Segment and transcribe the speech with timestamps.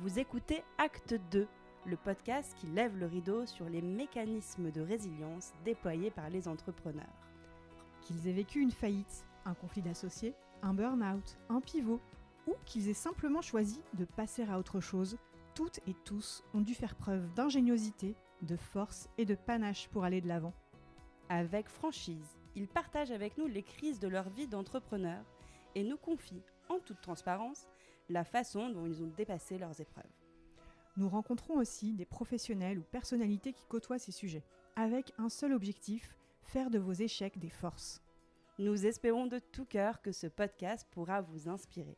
[0.00, 1.48] Vous écoutez Acte 2,
[1.84, 7.04] le podcast qui lève le rideau sur les mécanismes de résilience déployés par les entrepreneurs.
[8.02, 12.00] Qu'ils aient vécu une faillite, un conflit d'associés, un burn-out, un pivot,
[12.46, 15.18] ou qu'ils aient simplement choisi de passer à autre chose,
[15.56, 20.20] toutes et tous ont dû faire preuve d'ingéniosité, de force et de panache pour aller
[20.20, 20.54] de l'avant.
[21.28, 25.24] Avec franchise, ils partagent avec nous les crises de leur vie d'entrepreneur
[25.74, 27.66] et nous confient, en toute transparence,
[28.08, 30.04] la façon dont ils ont dépassé leurs épreuves.
[30.96, 34.44] Nous rencontrons aussi des professionnels ou personnalités qui côtoient ces sujets,
[34.76, 38.02] avec un seul objectif, faire de vos échecs des forces.
[38.58, 41.96] Nous espérons de tout cœur que ce podcast pourra vous inspirer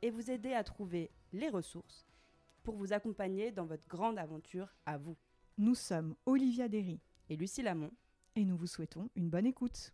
[0.00, 2.06] et vous aider à trouver les ressources
[2.62, 5.16] pour vous accompagner dans votre grande aventure à vous.
[5.58, 7.92] Nous sommes Olivia Derry Et Lucie Lamont,
[8.36, 9.92] et nous vous souhaitons une bonne écoute.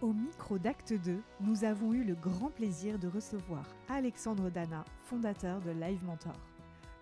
[0.00, 5.60] Au micro d'Acte 2, nous avons eu le grand plaisir de recevoir Alexandre Dana, fondateur
[5.60, 6.36] de Live Mentor.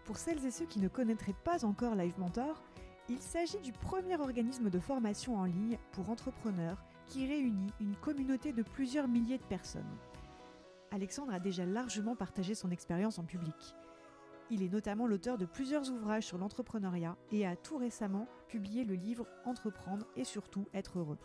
[0.06, 2.62] Pour celles et ceux qui ne connaîtraient pas encore Live Mentor,
[3.10, 8.54] il s'agit du premier organisme de formation en ligne pour entrepreneurs qui réunit une communauté
[8.54, 9.84] de plusieurs milliers de personnes.
[10.90, 13.74] Alexandre a déjà largement partagé son expérience en public.
[14.48, 18.94] Il est notamment l'auteur de plusieurs ouvrages sur l'entrepreneuriat et a tout récemment publié le
[18.94, 21.18] livre Entreprendre et surtout être heureux.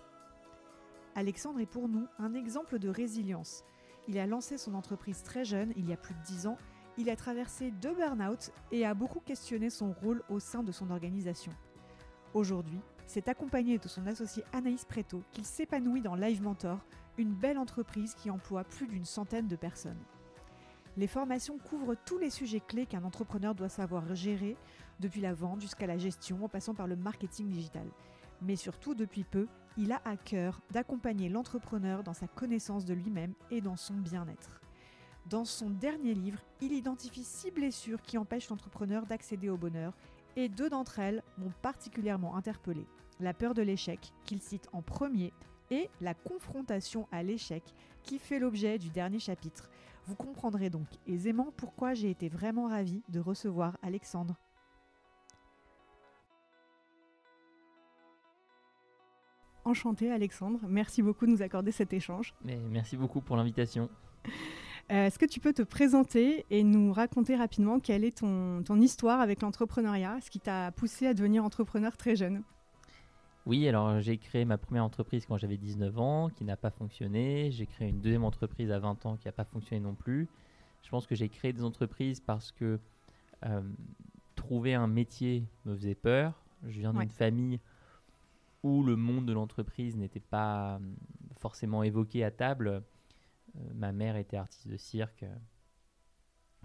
[1.16, 3.64] Alexandre est pour nous un exemple de résilience.
[4.08, 6.58] Il a lancé son entreprise très jeune, il y a plus de 10 ans.
[6.98, 10.90] Il a traversé deux burn-out et a beaucoup questionné son rôle au sein de son
[10.90, 11.52] organisation.
[12.34, 16.80] Aujourd'hui, c'est accompagné de son associé Anaïs Preto qu'il s'épanouit dans Live Mentor,
[17.18, 20.02] une belle entreprise qui emploie plus d'une centaine de personnes.
[20.98, 24.58] Les formations couvrent tous les sujets clés qu'un entrepreneur doit savoir gérer,
[25.00, 27.88] depuis la vente jusqu'à la gestion en passant par le marketing digital.
[28.42, 33.34] Mais surtout, depuis peu, il a à cœur d'accompagner l'entrepreneur dans sa connaissance de lui-même
[33.50, 34.62] et dans son bien-être.
[35.28, 39.94] Dans son dernier livre, il identifie six blessures qui empêchent l'entrepreneur d'accéder au bonheur
[40.36, 42.86] et deux d'entre elles m'ont particulièrement interpellé.
[43.20, 45.32] La peur de l'échec, qu'il cite en premier,
[45.70, 47.64] et la confrontation à l'échec,
[48.04, 49.70] qui fait l'objet du dernier chapitre.
[50.06, 54.36] Vous comprendrez donc aisément pourquoi j'ai été vraiment ravie de recevoir Alexandre.
[59.72, 62.34] Enchanté Alexandre, merci beaucoup de nous accorder cet échange.
[62.44, 63.88] Mais merci beaucoup pour l'invitation.
[64.92, 68.82] Euh, Est-ce que tu peux te présenter et nous raconter rapidement quelle est ton, ton
[68.82, 72.44] histoire avec l'entrepreneuriat, ce qui t'a poussé à devenir entrepreneur très jeune?
[73.46, 77.50] Oui, alors j'ai créé ma première entreprise quand j'avais 19 ans, qui n'a pas fonctionné.
[77.52, 80.28] J'ai créé une deuxième entreprise à 20 ans qui n'a pas fonctionné non plus.
[80.84, 82.78] Je pense que j'ai créé des entreprises parce que
[83.46, 83.62] euh,
[84.36, 86.44] trouver un métier me faisait peur.
[86.68, 87.08] Je viens d'une Ouais.
[87.08, 87.60] famille
[88.64, 90.80] où le monde de l'entreprise n'était pas euh,
[91.38, 92.84] forcément évoqué à table.
[93.56, 95.36] Euh, ma mère était artiste de cirque, euh,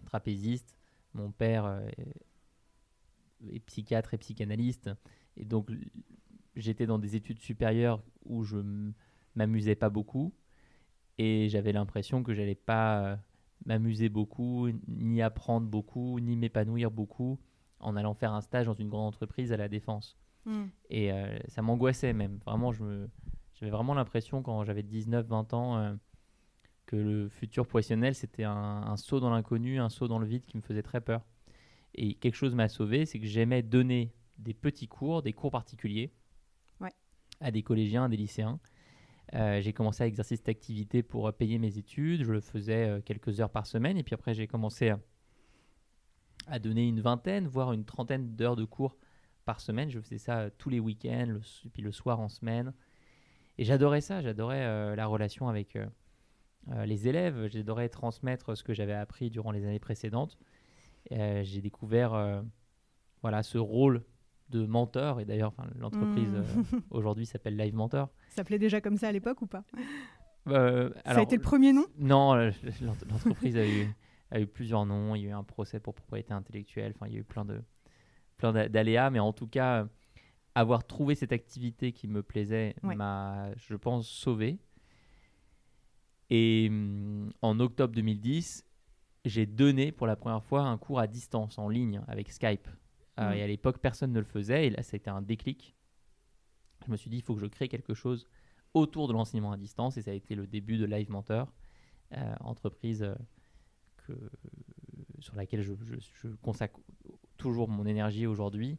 [0.05, 0.77] trapéziste.
[1.15, 1.89] Mon père euh,
[3.51, 4.91] est, psychiatre et psychanalyste.
[5.37, 5.71] Et donc,
[6.55, 8.59] j'étais dans des études supérieures où je
[9.35, 10.33] m'amusais pas beaucoup.
[11.19, 13.19] Et j'avais l'impression que j'allais pas
[13.65, 17.39] m'amuser beaucoup, ni apprendre beaucoup, ni m'épanouir beaucoup
[17.81, 20.19] en allant faire un stage dans une grande entreprise à la défense.
[20.91, 22.39] Et euh, ça m'angoissait même.
[22.47, 25.95] Vraiment, j'avais vraiment l'impression quand j'avais 19-20 ans euh,
[26.87, 30.45] que le futur professionnel, c'était un, un saut dans l'inconnu, un saut dans le vide
[30.47, 31.23] qui me faisait très peur.
[31.95, 36.13] Et quelque chose m'a sauvé, c'est que j'aimais donner des petits cours, des cours particuliers
[36.81, 36.93] Ouais.
[37.41, 38.61] à des collégiens, à des lycéens.
[39.35, 42.23] Euh, j'ai commencé à exercer cette activité pour payer mes études.
[42.23, 43.97] Je le faisais quelques heures par semaine.
[43.97, 45.01] Et puis après, j'ai commencé à,
[46.47, 48.97] à donner une vingtaine, voire une trentaine d'heures de cours
[49.47, 49.89] par semaine.
[49.91, 51.41] Je faisais ça euh, tous les week-ends, le,
[51.73, 52.75] puis le soir en semaine.
[53.57, 54.21] Et j'adorais ça.
[54.21, 55.87] J'adorais euh, la relation avec euh,
[56.85, 57.47] les élèves.
[57.49, 60.37] J'adorais transmettre ce que j'avais appris durant les années précédentes.
[61.11, 62.43] J'ai découvert
[63.23, 64.03] voilà, ce rôle
[64.51, 65.21] de mentor.
[65.21, 66.37] Et d'ailleurs, enfin, l'entreprise Mm.
[66.75, 68.09] euh, aujourd'hui s'appelle Live Mentor.
[68.29, 69.65] Ça s'appelait déjà comme ça à l'époque ou pas?
[70.49, 71.87] Euh, Ça a été le premier nom?
[71.99, 72.53] non, l'ent-
[73.09, 73.87] l'entreprise a eu,
[74.33, 75.15] a eu plusieurs noms.
[75.15, 76.93] Il y a eu un procès pour propriété intellectuelle.
[76.97, 77.61] Enfin, il y a eu plein de
[78.37, 79.89] plein d'a- d'aléas, mais en tout cas,
[80.55, 82.95] avoir trouvé cette activité qui me plaisait Ouais.
[82.95, 84.59] m'a, je pense, sauvé.
[86.31, 88.65] Et hum, en octobre 2010,
[89.25, 92.69] j'ai donné pour la première fois un cours à distance, en ligne, avec Skype.
[93.19, 93.37] Euh, Mhm.
[93.37, 94.67] et à l'époque, personne ne le faisait.
[94.67, 95.75] Et là, c'était un déclic.
[96.87, 98.27] Je me suis dit, il faut que je crée quelque chose
[98.75, 99.97] autour de l'enseignement à distance.
[99.97, 101.53] Et ça a été le début de Live Mentor,
[102.13, 103.15] euh, entreprise euh,
[103.97, 104.13] que,
[105.21, 106.79] sur laquelle je, je- je consacre
[107.37, 108.79] toujours mon énergie aujourd'hui.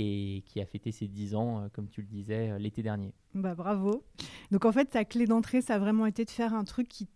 [0.00, 3.12] et qui a fêté ses 10 ans, euh, comme tu le disais, euh, l'été dernier.
[3.34, 4.04] Bah bravo.
[4.52, 7.06] Donc en fait, ta clé d'entrée, ça a vraiment été de faire un truc qui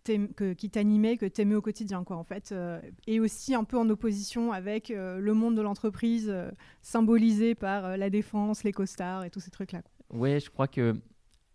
[0.68, 2.50] t'animait, que tu aimais au quotidien, quoi, en fait.
[2.50, 6.34] Euh, et aussi un peu en opposition avec le monde de l'entreprise,
[6.80, 9.82] symbolisé par la défense, les costards et tous ces trucs-là.
[10.10, 11.00] Ouais, je crois que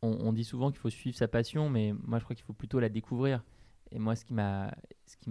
[0.01, 2.79] on, dit souvent qu'il faut suivre sa passion, mais moi je crois qu'il faut plutôt
[2.79, 3.43] la découvrir.
[3.91, 4.71] Et moi, ce qui m'a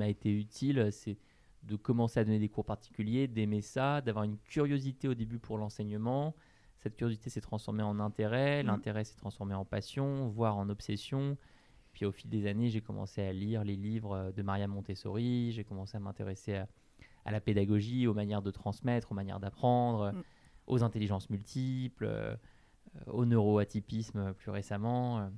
[0.09, 1.19] été utile, c'est
[1.67, 5.59] de commencer à donner des cours particuliers, d'aimer ça, d'avoir une curiosité au début pour
[5.59, 6.35] l'enseignement.
[6.79, 8.67] Cette curiosité s'est transformée en intérêt, mmh.
[8.67, 11.37] l'intérêt s'est transformé en passion, voire en obsession.
[11.93, 15.65] Puis au fil des années, j'ai commencé à lire les livres de Maria Montessori, j'ai
[15.65, 16.63] commencé à m'intéresser
[17.25, 20.23] à, la pédagogie, aux manières de transmettre, aux manières d'apprendre, mmh.
[20.69, 22.37] aux intelligences multiples, euh,
[23.09, 25.29] au neuroatypisme plus récemment.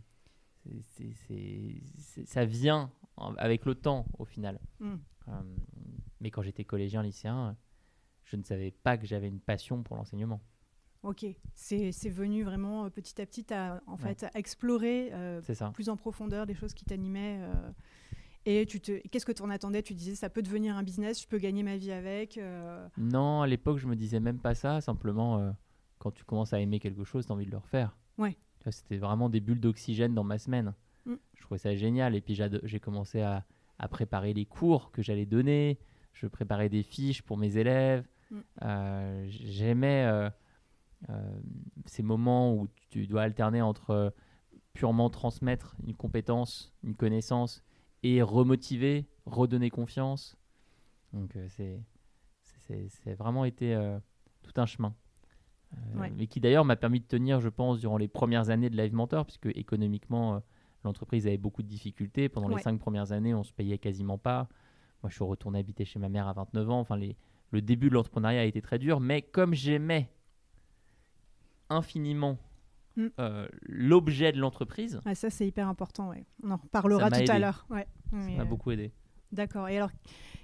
[2.27, 2.91] ça vient
[3.39, 4.61] avec le temps au final.
[4.81, 4.97] Mmh.
[5.29, 5.43] Euh,
[6.21, 7.57] mais quand j'étais collégien, lycéen,
[8.25, 10.41] je ne savais pas que j'avais une passion pour l'enseignement.
[11.03, 11.25] Ok,
[11.55, 15.41] c'est venu vraiment euh, petit à petit à, en fait, à explorer euh,
[15.73, 17.41] plus en profondeur des choses qui t'animaient.
[18.47, 19.83] et tu te, qu'est-ce que tu en attendais?
[19.83, 22.39] Tu disais ça peut devenir un business, je peux gagner ma vie avec.
[22.97, 24.81] Non, à l'époque je me disais même pas ça.
[24.81, 25.55] Simplement,
[25.99, 27.97] quand tu commences à aimer quelque chose, tu as envie de le refaire.
[28.19, 28.37] Ouais.
[28.71, 30.75] C'était vraiment des bulles d'oxygène dans ma semaine.
[31.07, 31.15] Mm.
[31.35, 32.15] Je trouvais ça génial.
[32.15, 33.47] Et puis j'ai commencé à,
[33.79, 35.79] à préparer les cours que j'allais donner.
[36.13, 38.07] Je préparais des fiches pour mes élèves.
[38.31, 38.39] Mm.
[38.63, 40.31] Euh, j'aimais euh,
[41.11, 41.41] euh,
[41.87, 44.15] ces moments où tu dois alterner entre
[44.73, 47.63] purement transmettre une compétence, une connaissance
[48.03, 50.37] et remotiver, redonner confiance.
[51.13, 51.81] Donc c'est
[52.69, 53.75] c'est vraiment été
[54.43, 54.95] tout un chemin.
[56.17, 58.93] Mais qui d'ailleurs m'a permis de tenir, je pense, durant les premières années de Live
[58.95, 60.43] Mentor, puisque économiquement,
[60.85, 62.29] L'entreprise avait beaucoup de difficultés.
[62.29, 64.49] Pendant les cinq premières années, on se payait quasiment pas.
[65.03, 66.81] Moi, je suis retourné habiter chez ma mère à 29 ans.
[66.81, 67.17] Enfin, les,
[67.51, 69.01] le début de l'entrepreneuriat a été très dur.
[69.01, 70.11] Mais comme j'aimais
[71.71, 72.39] infiniment
[72.97, 73.07] mm.
[73.21, 75.01] euh, l'objet de l'entreprise.
[75.05, 76.11] Ah, ça, c'est hyper important.
[76.11, 76.25] Ouais.
[76.43, 77.67] On en reparlera tout à l'heure.
[77.71, 77.87] Ouais.
[78.11, 78.93] Ça m'a beaucoup aidé.
[79.33, 79.69] D'accord.
[79.69, 79.91] Et alors,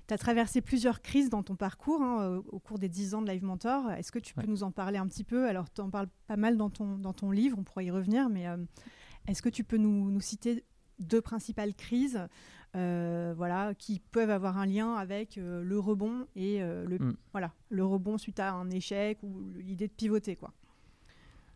[0.06, 3.30] tu as traversé plusieurs crises dans ton parcours hein, au cours des 10 ans de
[3.30, 3.90] Live Mentor.
[3.92, 5.48] Est-ce que tu peux nous en parler un petit peu?
[5.48, 8.28] Alors, tu en parles pas mal dans ton, dans ton livre, on pourrait y revenir,
[8.28, 8.58] mais euh,
[9.26, 10.64] est-ce que tu peux nous, citer
[10.98, 12.20] deux principales crises
[12.74, 17.16] euh, voilà, qui peuvent avoir un lien avec euh, le rebond et euh, le, mm.
[17.32, 20.36] voilà, le rebond suite à un échec ou l'idée de pivoter.
[20.36, 20.52] Quoi.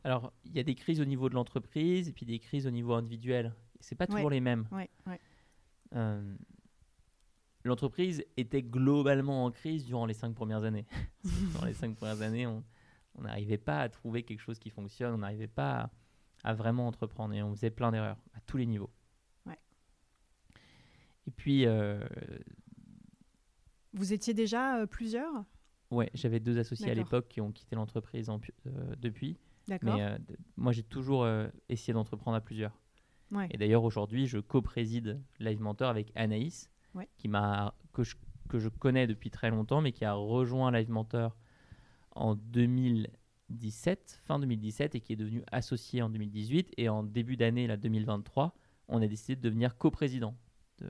[0.05, 2.71] Alors, il y a des crises au niveau de l'entreprise et puis des crises au
[2.71, 3.55] niveau individuel.
[3.81, 4.67] Ce pas toujours les mêmes.
[7.65, 10.87] l'entreprise était globalement en crise durant les cinq premières années.
[11.59, 12.63] Dans les cinq premières années, on
[13.21, 15.91] n'arrivait pas à trouver quelque chose qui fonctionne, on n'arrivait pas à
[16.45, 18.91] à vraiment entreprendre et on faisait plein d'erreurs à tous les niveaux.
[21.29, 21.67] Et puis.
[21.67, 22.01] Euh,
[23.93, 25.45] Vous étiez déjà euh, plusieurs?
[25.91, 29.37] Ouais, j'avais deux associés à l'époque qui ont quitté l'entreprise euh, depuis.
[29.69, 29.97] D'accord.
[29.97, 30.19] Mais
[30.57, 31.29] moi, j'ai toujours
[31.69, 32.79] essayé d'entreprendre à plusieurs.
[33.33, 33.49] Ouais.
[33.51, 36.71] Et d'ailleurs, aujourd'hui, je co-préside Live Mentor avec Anaïs,
[37.19, 38.17] qui m'a que je,
[38.49, 41.37] que je connais depuis très longtemps, mais qui a rejoint Live Mentor
[42.13, 43.09] en 2000
[43.51, 46.75] 2017, fin 2017, et qui est devenu associé en 2018.
[46.77, 48.55] Et en début d'année, la 2023,
[48.89, 50.35] on a décidé de devenir coprésident
[50.79, 50.89] de,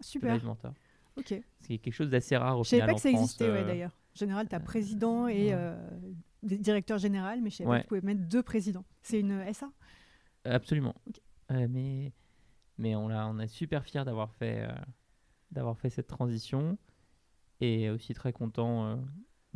[0.00, 0.38] Super.
[0.40, 0.72] de Mentor.
[1.16, 1.34] Ok.
[1.60, 2.82] C'est quelque chose d'assez rare au je final.
[2.82, 3.90] Je savais pas que ça existait, euh, d'ailleurs.
[3.90, 5.76] En général, tu as euh, président et euh,
[6.42, 8.84] directeur général, mais je savais pas que tu pouvais mettre deux présidents.
[9.02, 9.70] C'est une SA
[10.44, 10.94] Absolument.
[11.50, 12.12] mais,
[12.78, 14.68] mais on, a, on est super fiers d'avoir fait,
[15.50, 16.78] d'avoir fait cette transition
[17.60, 18.98] et aussi très content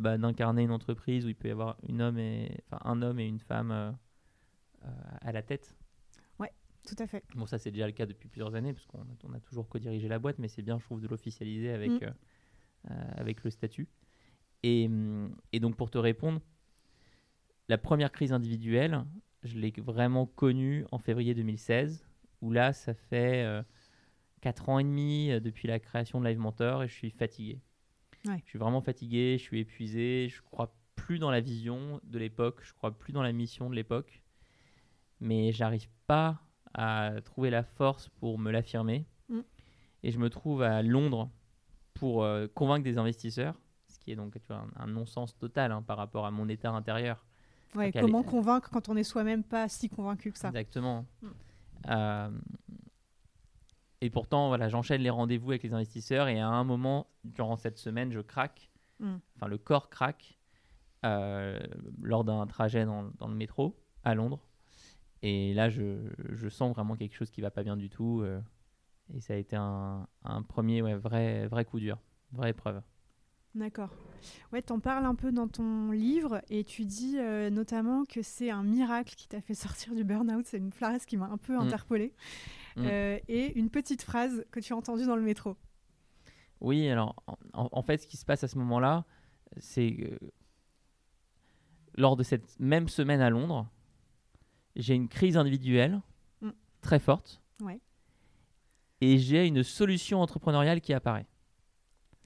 [0.01, 3.27] bah, d'incarner une entreprise où il peut y avoir une homme et, un homme et
[3.27, 3.93] une femme euh,
[4.87, 4.89] euh,
[5.21, 5.77] à la tête.
[6.91, 7.25] Ouais, tout à fait.
[7.35, 9.69] Bon, ça c'est déjà le cas depuis plusieurs années, parce qu'on a, on a toujours
[9.69, 12.05] co-dirigé la boîte, mais c'est bien, je trouve, de l'officialiser avec, mm.
[12.91, 13.89] euh, avec le statut.
[14.63, 14.91] Et,
[15.53, 16.41] et, donc, pour te répondre,
[17.69, 19.05] la première crise individuelle,
[19.43, 22.05] je l'ai vraiment connue en février 2016,
[22.43, 23.47] où là, ça fait
[24.43, 27.61] 4 ans et demi depuis la création de Live Mentor et je suis fatigué.
[28.25, 32.61] Je suis vraiment fatigué, je suis épuisé, je crois plus dans la vision de l'époque,
[32.63, 34.21] je crois plus dans la mission de l'époque,
[35.21, 36.43] mais j'arrive pas
[36.75, 39.07] à trouver la force pour me l'affirmer.
[39.29, 39.41] Mm.
[40.03, 41.31] Et je me trouve à Londres
[41.95, 43.55] pour euh, convaincre des investisseurs,
[43.89, 46.71] ce qui est donc tu vois, un, non-sens total hein, par rapport à mon état
[46.71, 47.25] intérieur.
[47.75, 50.49] Ouais, comment convaincre quand on n'est soi-même pas si convaincu que ça?
[50.49, 51.07] Exactement.
[51.23, 51.29] Mm.
[51.91, 52.31] Euh,
[54.01, 57.79] et pourtant, voilà, j'enchaîne les rendez-vous avec les investisseurs et à un moment, durant cette
[57.79, 58.71] semaine, je craque.
[58.99, 59.17] Hmm.
[59.37, 60.39] Enfin, le corps craque
[61.05, 61.59] euh,
[62.01, 64.41] lors d'un trajet dans, dans, le métro à Londres.
[65.23, 65.99] Et là, je,
[66.31, 68.23] je, sens vraiment quelque chose qui va pas bien du tout.
[68.23, 68.41] Euh,
[69.15, 71.99] et ça a été un, un premier ouais, vrai, vrai coup dur,
[72.33, 72.81] vraie épreuve.
[73.55, 73.91] D'accord.
[74.53, 78.51] Ouais, t'en parles un peu dans ton livre et tu dis euh, notamment que c'est
[78.51, 80.47] un miracle qui t'a fait sortir du burn-out.
[80.47, 81.61] C'est une phrase qui m'a un peu Mm.
[81.61, 82.15] interpellée.
[82.77, 82.83] Mm.
[82.87, 85.57] Euh, et une petite phrase que tu as entendue dans le métro.
[86.61, 87.17] Oui, alors
[87.55, 89.07] en, fait, ce qui se passe à ce moment-là,
[89.57, 90.19] c'est que
[91.97, 93.67] lors de cette même semaine à Londres,
[94.77, 96.01] j'ai une crise individuelle
[96.43, 96.51] Mm.
[96.81, 97.81] très forte Ouais.
[99.01, 101.27] et j'ai une solution entrepreneuriale qui apparaît.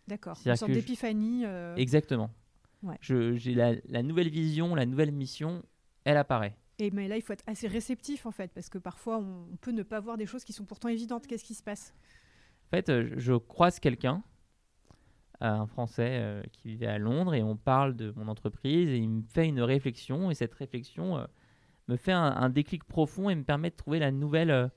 [0.06, 0.38] D'accord.
[0.44, 1.44] Une sorte je- d'épiphanie.
[1.46, 2.30] euh, Exactement.
[2.82, 2.98] Ouais.
[3.00, 5.62] J'ai la, la nouvelle vision, la nouvelle mission,
[6.04, 6.56] elle apparaît.
[6.78, 9.56] Et mais là, il faut être assez réceptif en fait, parce que parfois on, on
[9.56, 11.26] peut ne pas voir des choses qui sont pourtant évidentes.
[11.26, 11.94] Qu'est-ce qui se passe?
[12.66, 14.22] En fait, euh, je croise quelqu'un,
[15.42, 18.98] euh, un Français euh, qui vivait à Londres, et on parle de mon entreprise, et
[18.98, 21.26] il me fait une réflexion, et cette réflexion euh,
[21.88, 24.68] me fait un, un déclic profond et me permet de trouver la nouvelle euh,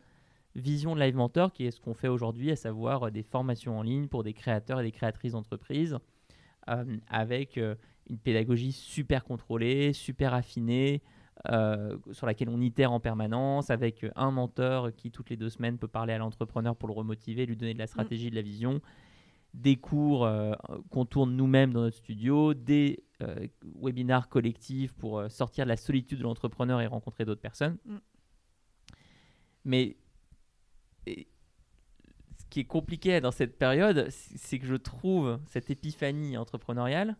[0.56, 3.78] vision de Live Mentor, qui est ce qu'on fait aujourd'hui, à savoir euh, des formations
[3.78, 5.98] en ligne pour des créateurs et des créatrices d'entreprises,
[6.70, 7.76] euh, avec euh,
[8.10, 11.02] une pédagogie super contrôlée, super affinée,
[11.50, 15.78] euh, sur laquelle on itère en permanence, avec un mentor qui, toutes les deux semaines,
[15.78, 18.82] peut parler à l'entrepreneur pour le remotiver, lui donner de la stratégie, de la vision,
[19.54, 20.28] des cours
[20.90, 25.78] qu'on tourne nous-mêmes dans notre studio, des euh, webinars collectifs pour euh, sortir de la
[25.78, 27.78] solitude de l'entrepreneur et rencontrer d'autres personnes.
[27.86, 27.98] Mm.
[29.66, 29.98] Mais
[31.08, 31.28] et,
[32.38, 37.18] ce qui est compliqué dans cette période, c'est que je trouve cette épiphanie entrepreneuriale,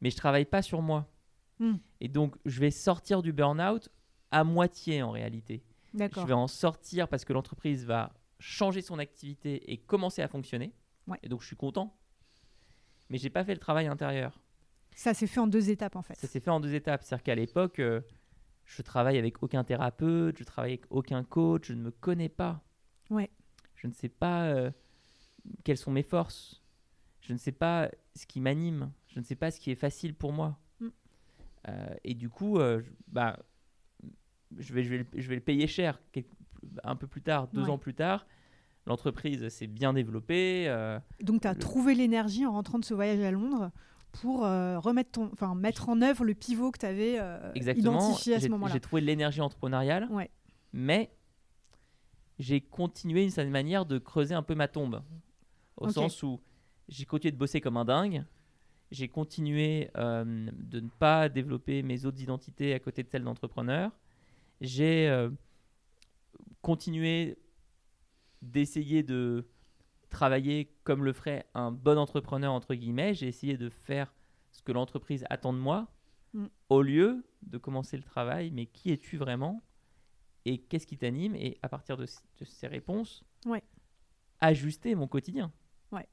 [0.00, 1.10] mais je travaille pas sur moi.
[1.58, 1.74] Mm.
[2.00, 3.90] Et donc, je vais sortir du burn-out
[4.30, 5.62] à moitié en réalité.
[5.94, 10.72] Je vais en sortir parce que l'entreprise va changer son activité et commencer à fonctionner.
[11.06, 11.18] Ouais.
[11.22, 11.96] Et donc, je suis content.
[13.10, 14.40] Mais j'ai pas fait le travail intérieur.
[14.98, 16.14] Ça s'est fait en deux étapes en fait.
[16.16, 17.04] Ça s'est fait en deux étapes.
[17.04, 18.00] C'est-à-dire qu'à l'époque, euh,
[18.64, 22.64] je travaille avec aucun thérapeute, je travaille avec aucun coach, je ne me connais pas.
[23.08, 23.30] Ouais.
[23.76, 24.72] Je ne sais pas euh,
[25.62, 26.64] quelles sont mes forces.
[27.20, 28.90] Je ne sais pas ce qui m'anime.
[29.06, 30.58] Je ne sais pas ce qui est facile pour moi.
[30.80, 30.88] Mm.
[31.68, 33.38] Euh, et du coup, euh, je- bah,
[34.56, 36.00] je, vais, je, vais, le- je vais le payer cher
[36.82, 37.70] un peu plus tard, deux Ouais.
[37.70, 38.26] ans plus tard.
[38.86, 40.66] L'entreprise s'est bien développée.
[41.22, 43.70] Donc tu as le- trouvé l'énergie en rentrant de ce voyage à Londres
[44.12, 47.20] pour euh, remettre ton, enfin mettre en œuvre le pivot que tu avais
[47.54, 47.98] Exactement.
[47.98, 48.72] identifié à ce moment-là.
[48.72, 50.30] J'ai trouvé l'énergie entrepreneuriale, Ouais.
[50.72, 51.10] mais
[52.38, 55.02] j'ai continué d'une certaine manière de creuser un peu ma tombe.
[55.76, 56.40] Au sens où
[56.88, 58.24] j'ai continué de bosser comme un dingue.
[58.90, 63.90] J'ai continué euh, de ne pas développer mes autres identités à côté de celles d'entrepreneur.
[64.62, 65.30] J'ai euh,
[66.62, 67.36] continué
[68.40, 69.46] d'essayer de
[70.08, 73.14] travailler comme le ferait un bon entrepreneur, entre guillemets.
[73.14, 74.12] J'ai essayé de faire
[74.50, 75.88] ce que l'entreprise attend de moi
[76.34, 76.46] Mm.
[76.68, 78.50] au lieu de commencer le travail.
[78.50, 79.62] Mais qui es-tu vraiment
[80.44, 81.34] Et qu'est-ce qui t'anime?
[81.36, 83.62] Et à partir de, ces réponses, Ouais.
[84.40, 85.52] ajuster mon quotidien.
[85.92, 86.06] Ouais.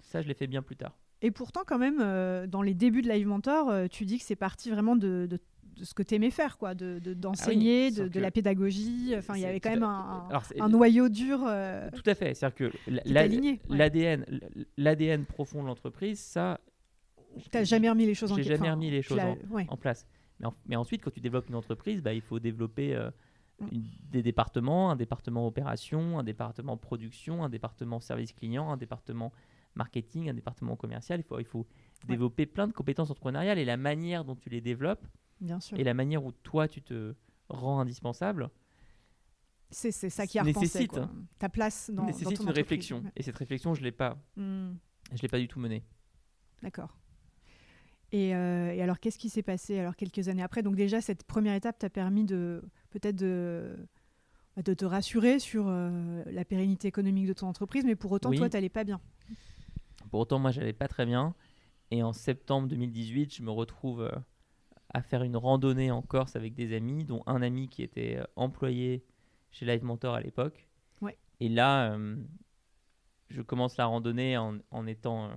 [0.00, 0.96] Ça, je l'ai fait bien plus tard.
[1.22, 4.24] Et pourtant, quand même, euh, dans les débuts de Live Mentor, euh, tu dis que
[4.24, 5.40] c'est parti vraiment de, de-
[5.76, 8.30] de ce que tu aimais faire, quoi, de, de- d'enseigner, de, sauf de que la
[8.30, 9.14] pédagogie.
[9.16, 11.40] Enfin, il y avait quand même un, un- Alors, c'est- un noyau dur.
[11.46, 12.34] euh, Tout à fait.
[12.34, 13.00] C'est-à-dire que ouais.
[13.68, 14.24] l'ADN,
[14.76, 16.60] l'ADN profond de l'entreprise, ça,
[17.50, 18.56] T'as jamais remis les choses en J'ai question.
[18.64, 19.18] jamais remis les tu choses
[19.50, 19.66] ouais.
[19.68, 20.06] en place.
[20.40, 23.10] Mais, en- mais ensuite, quand tu développes une entreprise, bah, il faut développer euh,
[23.60, 23.66] Mm.
[23.72, 29.32] une- des départements, un département opération, un département production, un département service client, un département
[29.76, 31.20] marketing, un département commercial.
[31.20, 31.66] Il faut, il faut
[32.06, 35.04] développer plein de compétences entrepreneuriales et la manière dont tu les développes
[35.40, 35.78] Bien sûr.
[35.78, 37.14] et la manière où toi tu te
[37.48, 38.50] rends indispensable
[39.70, 40.66] C'est, ça qui a repensé.
[40.66, 41.10] nécessite- quoi.
[41.38, 42.56] Ta place dans, dans nécessite ton une entreprise.
[42.62, 42.98] réflexion.
[43.00, 43.12] Ouais.
[43.16, 44.72] Et cette réflexion, je l'ai pas, Hmm,
[45.12, 45.82] je l'ai pas du tout menée.
[46.62, 46.96] D'accord.
[48.12, 50.62] Et, euh, et alors, qu'est-ce qui s'est passé alors quelques années après?
[50.62, 53.76] Donc déjà, cette première étape t'a permis de peut-être de,
[54.54, 58.30] bah, de te rassurer sur euh, la pérennité économique de ton entreprise, mais pour autant,
[58.30, 58.36] Oui.
[58.36, 59.00] toi, t'allais pas bien.
[60.10, 61.34] Pour autant, moi, j'allais pas très bien.
[61.90, 64.12] Et en septembre 2018, je me retrouve euh,
[64.94, 68.24] à faire une randonnée en Corse avec des amis, dont un ami qui était euh,
[68.36, 69.04] employé
[69.50, 70.68] chez Live Mentor à l'époque.
[71.00, 71.18] Ouais.
[71.40, 72.16] Et là, euh,
[73.28, 75.34] je commence la randonnée en, en étant euh,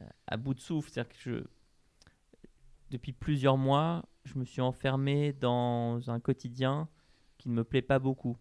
[0.00, 0.90] euh, à bout de souffle.
[0.90, 1.44] C'est-à-dire que je,
[2.90, 6.88] depuis plusieurs mois, je me suis enfermé dans un quotidien
[7.38, 8.36] qui ne me plaît pas beaucoup.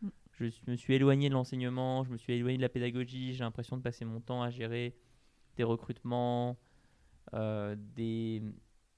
[0.00, 0.08] Mm.
[0.32, 3.76] Je me suis éloigné de l'enseignement, je me suis éloigné de la pédagogie, j'ai l'impression
[3.76, 4.96] de passer mon temps à gérer
[5.56, 6.58] des recrutements,
[7.34, 8.42] euh, des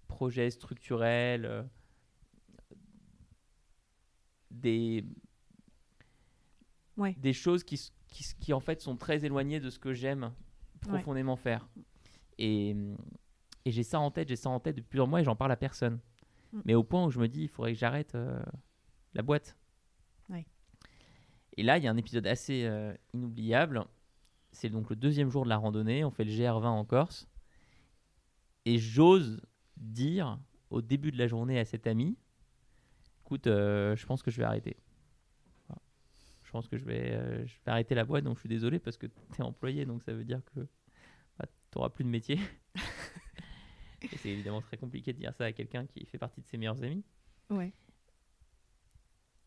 [0.08, 1.62] projets structurels, euh,
[4.50, 5.04] des,
[6.96, 7.14] Ouais.
[7.18, 10.32] des choses qui, qui, qui en fait sont très éloignées de ce que j'aime
[10.80, 11.68] profondément faire.
[12.38, 12.74] Et,
[13.64, 15.52] et j'ai ça en tête, j'ai ça en tête depuis plusieurs mois et j'en parle
[15.52, 16.00] à personne.
[16.52, 16.60] Mm.
[16.64, 18.42] Mais au point où je me dis, il faudrait que j'arrête euh,
[19.14, 19.56] la boîte.
[20.28, 20.46] Ouais.
[21.56, 23.84] Et là, il y a un épisode assez euh, inoubliable.
[24.52, 26.04] C'est donc le deuxième jour de la randonnée.
[26.04, 27.28] On fait le GR20 en Corse.
[28.64, 29.40] Et j'ose
[29.80, 30.38] dire
[30.70, 32.16] au début de la journée à cet ami,
[33.24, 34.76] écoute, euh, je pense que je vais arrêter.
[35.68, 35.80] Voilà.
[36.42, 38.78] Je pense que je vais, euh, je vais arrêter la boîte, donc je suis désolé
[38.78, 40.60] parce que tu es employé, donc ça veut dire que
[41.38, 42.38] bah, tu n'auras plus de métier.
[44.02, 46.56] Et c'est évidemment très compliqué de dire ça à quelqu'un qui fait partie de ses
[46.56, 47.04] meilleurs amis.
[47.50, 47.72] Ouais.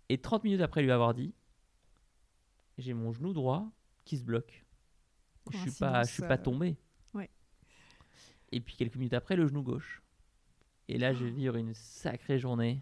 [0.09, 1.33] Et 30 minutes après lui avoir dit,
[2.77, 3.71] j'ai mon genou droit
[4.03, 4.65] qui se bloque.
[5.51, 6.77] Je suis pas, je suis pas Coïncidence, euh, tombé.
[7.13, 7.29] ouais.
[8.51, 10.00] Et puis quelques minutes après, le genou gauche.
[10.91, 12.81] Et là, je vais vivre une sacrée journée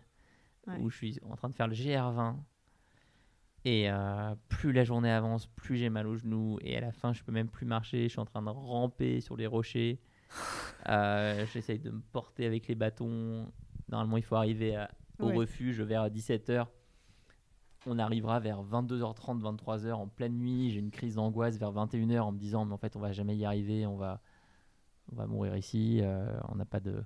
[0.68, 0.78] Ouais.
[0.80, 2.36] où je suis en train de faire le GR20.
[3.66, 6.58] Et euh, plus la journée avance, plus j'ai mal au genou.
[6.62, 8.04] Et à la fin, je peux même plus marcher.
[8.04, 10.00] Je suis en train de ramper sur les rochers.
[10.88, 13.52] Euh, J'essaye de me porter avec les bâtons.
[13.90, 14.90] Normalement, il faut arriver à-
[15.20, 15.36] au Ouais.
[15.36, 16.68] refuge vers 17h.
[17.86, 20.72] On arrivera vers 22h30, 23h en pleine nuit.
[20.72, 23.36] J'ai une crise d'angoisse vers 21h en me disant mais en fait on va jamais
[23.36, 24.22] y arriver, on va,
[25.12, 26.00] on va mourir ici.
[26.02, 27.04] euh, on n'a pas de,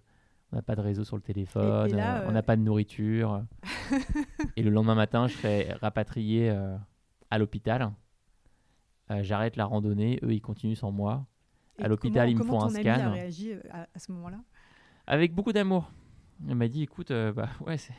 [0.53, 2.43] on n'a pas de réseau sur le téléphone, Et- et là, euh, on euh, n'a
[2.43, 3.43] pas de nourriture.
[4.55, 6.77] et le lendemain matin, je serai rapatrié euh,
[7.31, 7.91] à l'hôpital.
[9.12, 11.25] Euh, J'arrête la randonnée, eux ils continuent sans moi.
[11.79, 13.00] Et À l'hôpital, comment- ils me comment font un ton ami scan.
[13.00, 14.39] a réagi euh, à, à ce moment-là?
[15.07, 15.91] Avec beaucoup d'amour.
[16.48, 17.93] Elle m'a dit écoute, euh, bah ouais, c'est.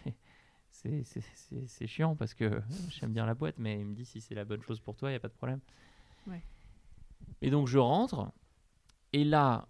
[1.87, 4.63] Chiant parce que j'aime bien la boîte, mais il me dit si c'est la bonne
[4.63, 5.61] chose pour toi, il n'y a pas de problème.
[6.27, 6.43] Ouais.
[7.43, 8.31] Et donc je rentre,
[9.13, 9.67] et là,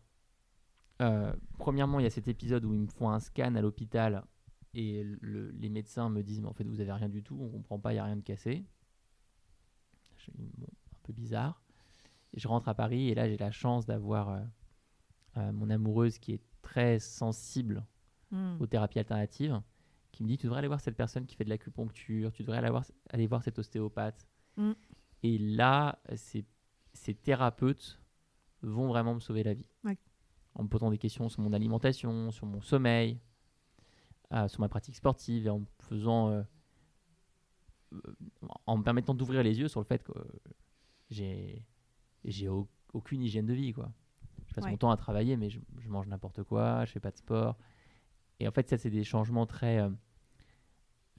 [1.03, 4.25] euh, premièrement, il y a cet épisode où ils me font un scan à l'hôpital,
[4.75, 7.49] et le- les médecins me disent mais en fait vous avez rien du tout, on
[7.49, 8.65] comprend pas, il n'y a rien de cassé.
[10.17, 11.63] Je dis, bon, un peu bizarre.
[12.33, 14.41] Et je rentre à Paris, et là j'ai la chance d'avoir euh,
[15.37, 17.85] euh, mon amoureuse qui est très sensible
[18.31, 18.57] Hmm.
[18.59, 19.61] aux thérapies alternatives,
[20.11, 22.59] qui me dit tu devrais aller voir cette personne qui fait de l'acupuncture, tu devrais
[22.59, 24.27] aller voir, aller voir cet ostéopathe.
[24.57, 24.73] Mm.
[25.23, 26.45] Et là, ces,
[26.95, 28.01] ces thérapeutes
[28.63, 29.69] vont vraiment me sauver la vie.
[29.85, 29.97] Ouais.
[30.55, 33.19] En me posant des questions sur mon alimentation, sur mon sommeil,
[34.33, 36.29] euh, sur ma pratique sportive et en me faisant.
[36.31, 36.43] euh,
[37.93, 37.99] euh,
[38.67, 40.13] en me permettant d'ouvrir les yeux sur le fait que
[41.11, 41.65] j'ai
[42.25, 43.93] j'ai au- aucune hygiène de vie quoi.
[44.47, 44.71] Je passe Ouais.
[44.71, 47.57] mon temps à travailler mais je, je mange n'importe quoi, je fais pas de sport.
[48.41, 49.91] Et en fait ça c'est des changements très euh,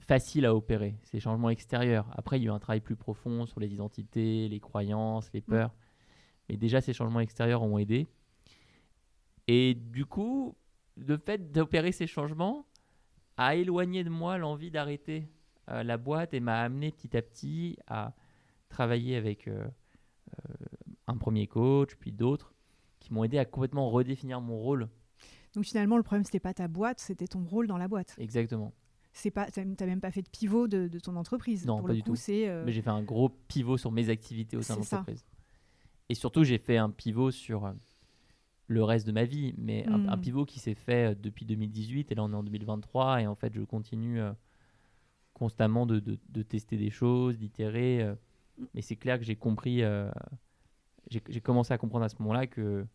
[0.00, 2.06] faciles à opérer, c'est des changements extérieurs.
[2.12, 5.40] Après il y a eu un travail plus profond sur les identités, les croyances, les
[5.40, 5.74] peurs.
[6.48, 8.06] Mais déjà ces changements extérieurs ont aidé.
[9.48, 10.56] Et du coup,
[10.96, 12.66] le fait d'opérer ces changements
[13.36, 15.28] a éloigné de moi l'envie d'arrêter
[15.70, 18.14] euh, la boîte et m'a amené petit à petit à
[18.68, 19.66] travailler avec euh,
[20.38, 20.54] euh,
[21.06, 22.54] un premier coach, puis d'autres,
[22.98, 24.88] qui m'ont aidé à complètement redéfinir mon rôle.
[25.54, 28.14] Donc finalement, le problème, c'était pas ta boîte, c'était ton rôle dans la boîte.
[28.18, 28.72] Exactement.
[29.12, 31.64] C'est pas, t'as même pas fait de pivot de, de ton entreprise.
[31.64, 32.22] Non, Pour pas le du coup, tout.
[32.28, 35.24] Mais j'ai fait un gros pivot sur mes activités au sein de l'entreprise.
[36.10, 37.72] Et surtout, j'ai fait un pivot sur
[38.68, 40.20] le reste de ma vie, mais un, un Mm.
[40.20, 43.34] pivot qui s'est fait euh, depuis 2018, et là on est en 2023, et en
[43.36, 44.32] fait je continue euh,
[45.34, 48.02] constamment de, de- de tester des choses, d'itérer.
[48.02, 48.14] euh,
[48.58, 48.64] Mm.
[48.74, 50.10] mais c'est clair que j'ai compris, euh,
[51.10, 52.86] j'ai commencé à comprendre à ce moment-là que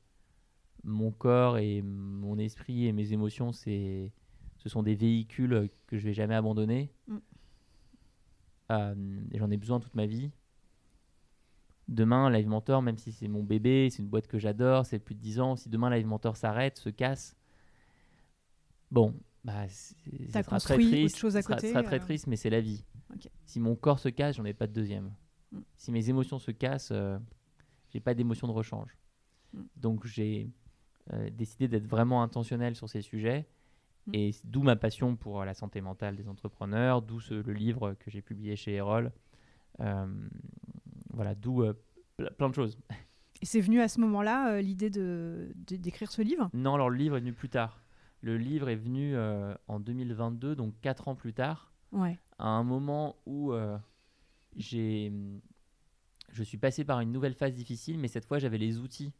[0.83, 4.11] mon corps et mon esprit et mes émotions, c'est,
[4.57, 6.91] ce sont des véhicules que je vais jamais abandonner.
[7.07, 7.17] Mm.
[8.71, 8.95] Euh,
[9.31, 10.31] et J'en ai besoin toute ma vie.
[11.91, 15.13] Demain, Live Mentor, même si c'est mon bébé, c'est une boîte que j'adore, c'est plus
[15.13, 17.35] de 10 ans, si demain Live Mentor s'arrête, se casse,
[18.91, 19.67] bon, bah,
[20.29, 22.05] ça sera très triste, autre chose à ça sera- côté, ça sera très euh.
[22.05, 22.85] triste, mais c'est la vie.
[23.45, 25.11] Si mon corps se casse, j'en ai pas de deuxième.
[25.51, 25.59] Mm.
[25.75, 27.19] Si mes émotions se cassent, euh,
[27.89, 28.97] j'ai pas d'émotion de rechange.
[29.53, 29.61] Mm.
[29.75, 30.49] Donc j'ai
[31.11, 33.47] euh, décidé d'être vraiment intentionnel sur ces sujets.
[34.07, 34.11] Mm.
[34.13, 38.21] Et d'où ma passion pour la santé mentale des entrepreneurs, d'où le livre que j'ai
[38.21, 39.11] publié chez Erol.
[41.13, 41.73] Voilà, d'où euh,
[42.17, 42.77] ple- plein de choses.
[43.41, 46.49] Et c'est venu à ce moment-là euh, l'idée de, d'écrire ce livre?
[46.53, 47.81] Non, alors le livre est venu plus tard.
[48.21, 52.19] Le livre est venu euh, en 2022, donc 4 ans plus tard, Ouais.
[52.37, 53.51] à un moment où
[54.55, 55.11] j'ai,
[56.31, 59.13] je suis passé par une nouvelle phase difficile, mais cette fois j'avais les outils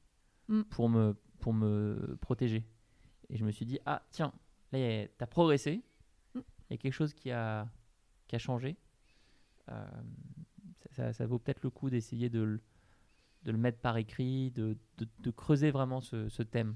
[0.48, 0.62] Mm.
[0.64, 2.64] pour, me, pour me protéger.
[3.30, 4.34] Et je me suis dit, ah tiens,
[4.72, 5.82] là tu as progressé,
[6.36, 6.44] il Mm.
[6.70, 7.68] y a quelque chose qui a,
[8.28, 8.76] qui a changé.
[9.70, 9.86] Euh,
[11.14, 12.62] ça, vaut peut-être le coup d'essayer de, le-
[13.44, 16.76] de le mettre par écrit, de, de- de creuser vraiment ce, ce thème.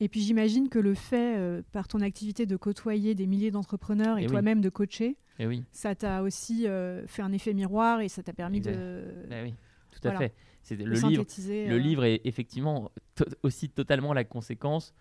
[0.00, 4.18] Et puis j'imagine que le fait, euh, par ton activité, de côtoyer des milliers d'entrepreneurs
[4.18, 4.30] et, Eh oui.
[4.32, 5.62] toi-même de coacher, Et oui.
[5.70, 8.76] ça t'a aussi euh, fait un effet miroir et ça t'a permis Exact.
[8.76, 9.54] de, Bah oui,
[9.92, 10.18] tout à Voilà.
[10.18, 10.34] fait.
[10.62, 11.08] C'est le livre.
[11.10, 11.66] synthétiser.
[11.68, 14.92] Le euh, livre est effectivement to- aussi totalement la conséquence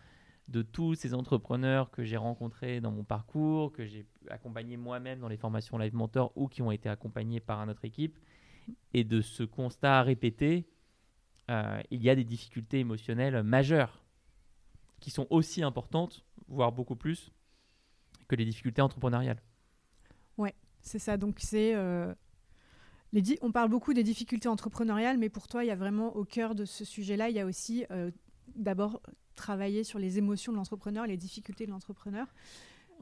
[0.47, 5.29] de tous ces entrepreneurs que j'ai rencontrés dans mon parcours, que j'ai accompagnés moi-même dans
[5.29, 8.19] les formations Live Mentor ou qui ont été accompagnés par notre équipe.
[8.93, 10.67] Et de ce constat répété,
[11.49, 14.03] euh, il y a des difficultés émotionnelles majeures
[14.99, 17.31] qui sont aussi importantes, voire beaucoup plus,
[18.27, 19.41] que les difficultés entrepreneuriales.
[20.81, 21.17] C'est ça.
[21.17, 21.73] Donc, c'est.
[21.75, 22.13] euh,
[23.41, 26.55] on parle beaucoup des difficultés entrepreneuriales, mais pour toi, il y a vraiment au cœur
[26.55, 28.11] de ce sujet-là, il y a aussi euh,
[28.55, 29.01] d'abord
[29.35, 32.27] travailler sur les émotions de l'entrepreneur, les difficultés de l'entrepreneur.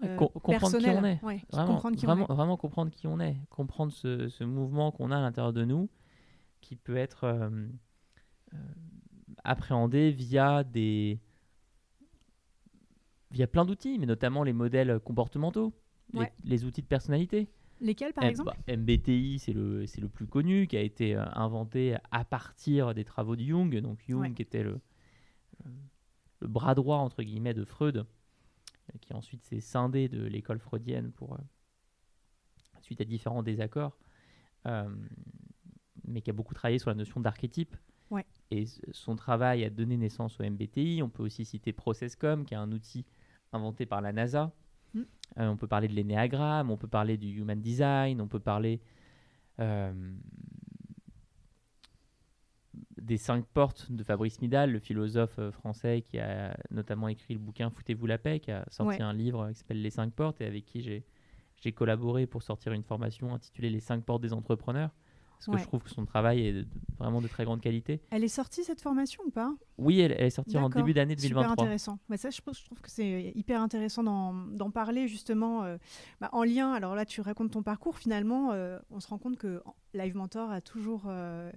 [0.03, 1.19] Euh, comprendre qui on est.
[1.23, 2.35] Ouais, Vraiment, comprendre qui vraiment, on est.
[2.35, 5.89] vraiment comprendre qui on est, comprendre ce, ce mouvement qu'on a à l'intérieur de nous,
[6.61, 7.49] qui peut être euh,
[8.53, 8.57] euh,
[9.43, 11.19] appréhendé via des
[13.31, 15.73] via plein d'outils, mais notamment les modèles comportementaux,
[16.13, 16.33] les- Ouais.
[16.43, 17.47] les, outils de personnalité.
[17.81, 21.15] Lesquels, par M- exemple bah, MBTI, c'est le, c'est le plus connu, qui a été
[21.15, 23.79] euh, inventé à partir des travaux de Jung.
[23.81, 24.31] Donc Jung Ouais.
[24.33, 24.79] qui était le,
[26.41, 28.05] le, bras droit, entre guillemets, de Freud,
[29.01, 31.41] qui ensuite s'est scindé de l'école freudienne pour, euh,
[32.81, 33.97] suite à différents désaccords,
[34.65, 34.89] euh,
[36.07, 37.75] mais qui a beaucoup travaillé sur la notion d'archétype.
[38.09, 38.25] Ouais.
[38.49, 41.01] Et son travail a donné naissance au MBTI.
[41.03, 43.05] On peut aussi citer Processcom, qui est un outil
[43.51, 44.51] inventé par la NASA.
[44.93, 45.01] Mm.
[45.37, 48.81] Euh, on peut parler de l'énéagramme, on peut parler du human design, on peut parler
[49.59, 49.93] euh,
[53.01, 57.39] des cinq portes de Fabrice Midal, le philosophe euh, français qui a notamment écrit le
[57.39, 59.01] bouquin Foutez-vous la paix, qui a sorti Ouais.
[59.01, 61.05] un livre qui s'appelle Les cinq portes et avec qui j'ai
[61.61, 64.91] j'ai collaboré pour sortir une formation intitulée Les cinq portes des entrepreneurs.
[65.45, 68.01] Parce que je trouve que son travail est de- vraiment de très grande qualité.
[68.11, 69.53] Elle est sortie cette formation ou pas?
[69.77, 71.63] Oui, elle, elle est sortie en début d'année Super 2023.
[71.63, 71.97] intéressant.
[72.09, 75.77] Bah, ça, je, trouve que c'est hyper intéressant d'en d'en parler justement euh,
[76.19, 76.73] bah, en lien.
[76.73, 77.97] Alors là, tu racontes ton parcours.
[77.97, 81.49] Finalement, euh, on se rend compte que Live Mentor a toujours euh,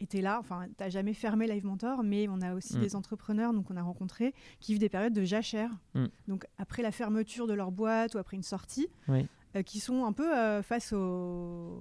[0.00, 0.38] été là.
[0.38, 2.80] Enfin, tu n'as jamais fermé Live Mentor, mais on a aussi Mm.
[2.80, 5.70] des entrepreneurs donc on a rencontré qui vivent des périodes de jachère.
[5.94, 6.06] Mm.
[6.28, 9.26] Donc après la fermeture de leur boîte ou après une sortie, Oui.
[9.56, 11.78] euh, qui sont un peu euh, face au,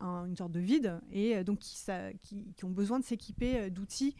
[0.00, 3.04] à une sorte de vide et euh, donc qui, ça- qui- qui ont besoin de
[3.04, 4.16] s'équiper d'outils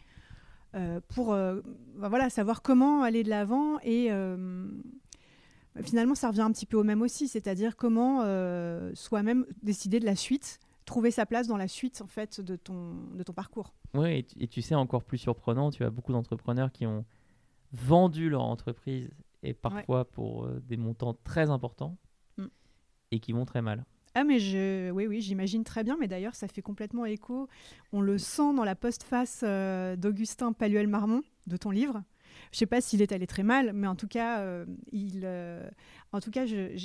[1.07, 6.65] pour bah voilà, savoir comment aller de l'avant et bah, finalement ça revient un petit
[6.65, 11.47] peu au même aussi, c'est-à-dire comment euh, soi-même décider de la suite, trouver sa place
[11.47, 13.73] dans la suite en fait de ton, de ton parcours.
[13.93, 17.05] Oui, et, tu- et tu sais, encore plus surprenant, tu as beaucoup d'entrepreneurs qui ont
[17.71, 19.09] vendu leur entreprise
[19.43, 21.97] et parfois pour euh, des montants très importants
[22.37, 22.45] Mm.
[23.11, 23.85] et qui vont très mal.
[24.13, 27.49] Ah mais je, oui oui j'imagine très bien mais d'ailleurs ça fait complètement écho
[27.91, 32.01] on le sent dans la postface euh, d'Augustin Paluel-Marmont de ton livre
[32.51, 35.67] je sais pas s'il est allé très mal mais en tout cas euh, il euh,
[36.11, 36.75] en tout cas j'ai-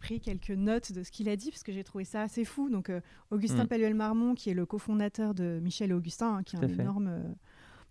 [0.00, 2.68] pris quelques notes de ce qu'il a dit parce que j'ai trouvé ça assez fou
[2.70, 3.68] donc euh, Augustin Mm.
[3.68, 6.72] Paluel-Marmont qui est le cofondateur de Michel et Augustin hein, qui est Tout un à
[6.72, 6.82] fait.
[6.82, 7.34] énorme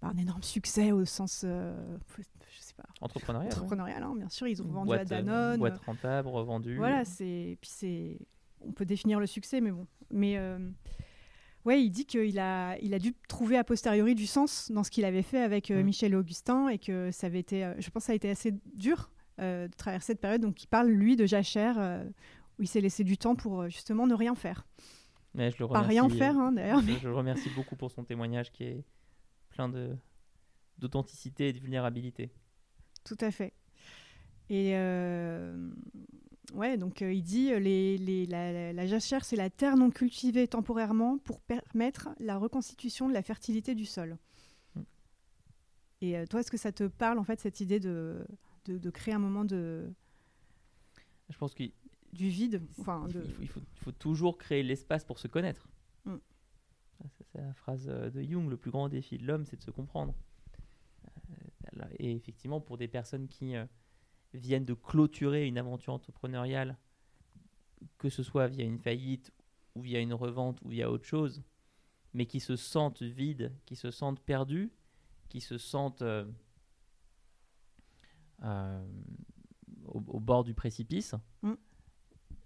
[0.04, 3.50] un énorme succès au sens euh, je sais pas Entrepreneuriat.
[3.50, 3.54] ouais.
[3.56, 6.76] entrepreneurial hein, bien sûr ils ont vendu boîte, à Danone boîte rentable, revendue.
[6.78, 8.18] voilà, c'est puis c'est
[8.64, 9.88] on peut définir le succès, mais bon.
[10.12, 10.60] Mais euh,
[11.66, 14.92] ouais, il dit qu'il a il a dû trouver a posteriori du sens dans ce
[14.92, 15.86] qu'il avait fait avec euh, Mm.
[15.86, 18.30] Michel et Augustin et que ça avait été, euh, je pense, que ça a été
[18.30, 20.42] assez dur euh, de traverser cette période.
[20.42, 22.04] Donc il parle lui de jachère euh,
[22.60, 24.68] où il s'est laissé du temps pour justement ne rien faire,
[25.34, 26.82] Mais je le pas remercie, rien euh, faire hein, d'ailleurs.
[26.82, 28.84] Je, je le remercie beaucoup pour son témoignage qui est
[29.50, 29.96] plein de
[30.78, 32.32] d'authenticité et de vulnérabilité.
[33.04, 33.54] Tout à fait.
[34.50, 34.74] Et
[36.54, 40.48] ouais, donc euh, il dit euh, les, les- la, jachère, c'est la terre non cultivée
[40.48, 44.18] temporairement pour permettre la reconstitution de la fertilité du sol.
[44.76, 44.82] Mm.
[46.02, 48.26] Et euh, toi, est-ce que ça te parle en fait cette idée de,
[48.66, 49.92] de, de créer un moment de,
[51.30, 51.72] Je pense qu'il
[52.14, 55.06] du vide enfin, il faut, de- il faut- il faut- il faut toujours créer l'espace
[55.06, 55.68] pour se connaître.
[56.06, 56.16] Mm.
[57.00, 59.72] Ça, C'est la phrase de Jung, le plus grand défi de l'homme, c'est de se
[59.72, 60.14] comprendre.
[62.00, 63.54] Et effectivement, pour des personnes qui
[64.34, 66.78] viennent de clôturer une aventure entrepreneuriale,
[67.98, 69.32] que ce soit via une faillite
[69.76, 71.44] ou via une revente ou via autre chose,
[72.14, 74.72] mais qui se sentent vides, qui se sentent perdus,
[75.30, 76.26] qui se sentent euh,
[78.44, 78.86] euh,
[79.86, 81.54] au, au bord du précipice, Mm.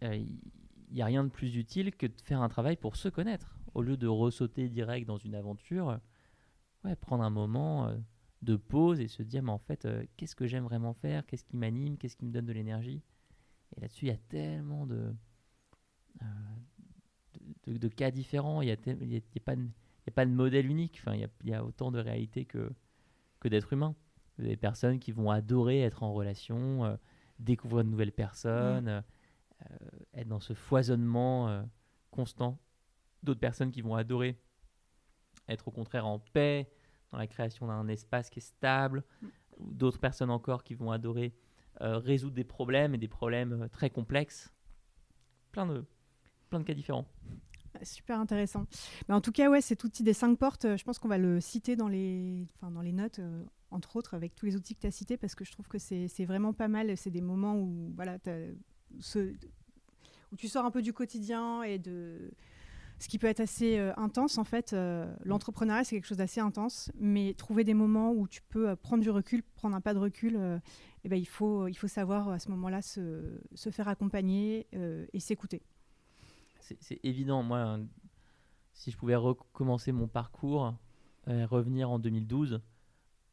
[0.04, 3.10] euh, il n'y a rien de plus utile que de faire un travail pour se
[3.10, 3.58] connaître.
[3.74, 5.98] Au lieu de ressauter direct dans une aventure, euh,
[6.84, 7.98] ouais, prendre un moment euh,
[8.46, 11.26] de pause et se dire, mais en fait, euh, qu'est-ce que j'aime vraiment faire?
[11.26, 11.98] Qu'est-ce qui m'anime?
[11.98, 13.02] Qu'est-ce qui me donne de l'énergie?
[13.76, 15.14] Et là-dessus, il y a tellement de,
[16.22, 16.26] euh,
[17.66, 18.62] de, de- de cas différents.
[18.62, 20.68] Il n'y a, y a- y a pas de- il y a pas de modèle
[20.68, 20.98] unique.
[21.02, 22.72] Enfin, il y a, il y a autant de réalités que,
[23.40, 23.96] que d'êtres humains.
[24.38, 26.96] Des personnes qui vont adorer être en relation, euh,
[27.40, 29.76] découvrir de nouvelles personnes, euh,
[30.14, 31.64] être dans ce foisonnement
[32.12, 32.60] constant.
[33.24, 34.38] D'autres personnes qui vont adorer
[35.48, 36.70] être au contraire en paix,
[37.16, 39.04] dans la création d'un espace qui est stable.
[39.22, 39.28] Mm.
[39.60, 41.34] D'autres personnes encore qui vont adorer
[41.82, 44.54] euh, résoudre des problèmes et des problèmes euh, très complexes.
[45.54, 45.86] Plein de,
[46.50, 47.08] plein de cas différents.
[47.84, 48.66] Super intéressant.
[49.08, 51.18] Mais en tout cas, ouais, cet outil des cinq portes, euh, je pense qu'on va
[51.18, 54.76] le citer dans les, enfin, dans les notes, euh, entre autres, avec tous les outils
[54.76, 56.96] que tu as cités, parce que je trouve que c'est vraiment pas mal.
[56.98, 58.18] C'est des moments où, voilà,
[59.00, 59.34] ce-
[60.32, 62.32] où tu sors un peu du quotidien et de
[63.00, 64.38] ce qui peut être assez euh, intense.
[64.38, 68.42] En fait, Euh, l'entrepreneuriat, c'est quelque chose d'assez intense, mais trouver des moments où tu
[68.42, 70.40] peux euh, prendre du recul, prendre un pas de recul,
[71.04, 74.68] eh ben, il, faut, il faut savoir à ce moment-là se, se faire accompagner
[75.14, 75.62] et s'écouter.
[76.60, 77.44] C'est évident.
[77.44, 77.80] Moi,
[78.74, 80.74] si je pouvais recommencer mon parcours,
[81.28, 82.60] revenir en 2012,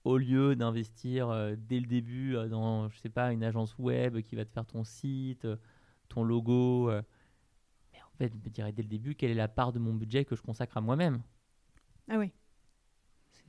[0.04, 4.44] au lieu d'investir dès le début dans, je sais pas, une agence web qui va
[4.44, 5.46] te faire ton site,
[6.08, 6.90] ton logo,
[8.28, 10.36] fait, je me dirais dès le début quelle est la part de mon budget que
[10.36, 11.20] je consacre à moi-même.
[12.08, 12.30] Ah oui.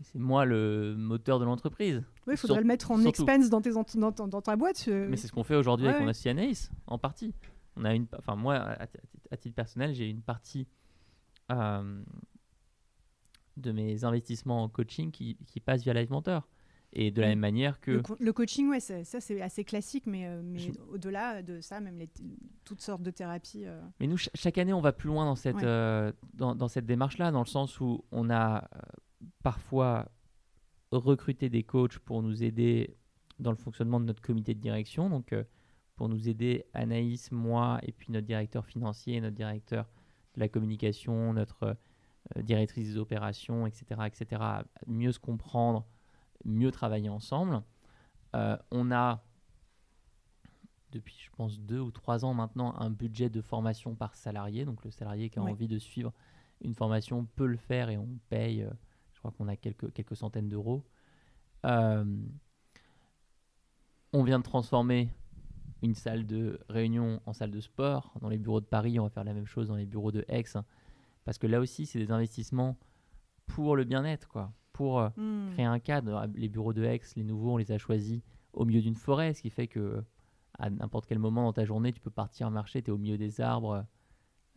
[0.01, 2.03] C'est- moi le moteur de l'entreprise.
[2.27, 3.09] Oui, il faudrait Sur- le mettre en surtout.
[3.09, 4.86] expense dans, tes, dans, ta boîte.
[4.88, 5.07] euh.
[5.09, 6.12] Mais c'est ce qu'on fait aujourd'hui Ouais, avec mon ouais.
[6.12, 7.33] associé Anaïs, en partie.
[7.75, 8.97] On a une, enfin moi, à, ti-
[9.31, 10.67] à titre personnel, j'ai une partie
[11.51, 12.01] euh,
[13.57, 16.47] de mes investissements en coaching qui, qui passe via Live Mentor.
[16.95, 20.06] Et de la même manière que le, co- le coaching, ouais, ça c'est assez classique,
[20.06, 22.08] mais, euh, mais au-delà de ça, même les,
[22.63, 23.63] toutes sortes de thérapies.
[23.65, 23.82] euh.
[23.99, 25.63] Mais nous, ch- chaque année, on va plus loin dans cette, Ouais.
[25.65, 28.69] euh, dans, dans cette démarche-là, dans le sens où on a
[29.41, 30.12] parfois
[30.91, 32.95] recruté des coachs pour nous aider
[33.39, 35.10] dans le fonctionnement de notre comité de direction.
[35.10, 35.34] Donc,
[35.95, 39.89] pour nous aider, Anaïs, moi, et puis notre directeur financier, notre directeur
[40.36, 41.75] de la communication, notre
[42.38, 45.86] directrice des opérations, etc., etc., à mieux se comprendre,
[46.46, 47.62] mieux travailler ensemble.
[48.36, 49.24] Euh, on a
[50.91, 54.65] depuis, je pense, deux ou trois ans maintenant, un budget de formation par salarié.
[54.65, 56.13] Donc le salarié qui a envie de suivre
[56.62, 58.69] une formation peut le faire et on paye, euh,
[59.13, 60.84] je crois qu'on a quelques, quelques centaines d'euros.
[61.65, 62.06] Euh,
[64.13, 65.10] on vient de transformer
[65.82, 68.13] une salle de réunion en salle de sport.
[68.22, 70.24] Dans les bureaux de Paris, on va faire la même chose dans les bureaux de
[70.28, 70.43] Aix.
[70.56, 70.63] hein.
[71.26, 72.78] parce que là aussi, c'est des investissements
[73.48, 74.54] pour le bien-être, quoi.
[74.73, 75.51] Pour euh, Hmm.
[75.53, 76.27] créer un cadre.
[76.36, 78.21] Les bureaux de Aix, les nouveaux, on les a choisis
[78.53, 80.03] au milieu d'une forêt, ce qui fait que
[80.59, 83.17] à n'importe quel moment dans ta journée, tu peux partir marcher, tu es au milieu
[83.17, 83.86] des arbres.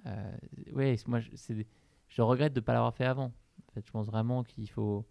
[0.07, 0.37] Euh,
[0.73, 1.67] ouais, moi, je, c'est-
[2.09, 3.33] je regrette de ne pas l'avoir fait avant.
[3.69, 5.05] En fait, je pense vraiment qu'il faut.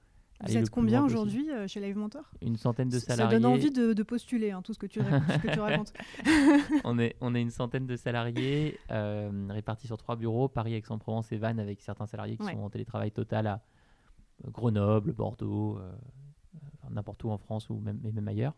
[0.45, 2.23] Vous êtes combien aujourd'hui euh, chez Live Mentor?
[2.41, 3.35] Une centaine de salariés.
[3.35, 5.59] Ça donne envie de, de postuler, hein, tout ce que tu, rac- ce que tu
[5.59, 5.93] racontes.
[6.83, 11.31] on, est, on est une centaine de salariés euh, répartis sur trois bureaux, Paris, Aix-en-Provence
[11.31, 12.53] et Vannes, avec certains salariés qui Ouais.
[12.53, 13.61] sont en télétravail total à
[14.43, 15.95] Grenoble, Bordeaux, euh,
[16.76, 18.56] enfin, n'importe où en France ou même, et même ailleurs.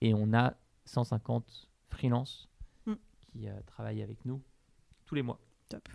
[0.00, 2.48] Et on a 150 freelances
[2.86, 2.94] Mm.
[3.20, 4.42] qui euh, travaillent avec nous
[5.06, 5.38] tous les mois.
[5.68, 5.88] Top.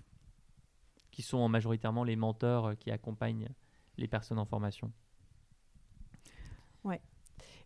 [1.11, 3.49] Qui sont majoritairement les mentors euh, qui accompagnent
[3.97, 4.91] les personnes en formation.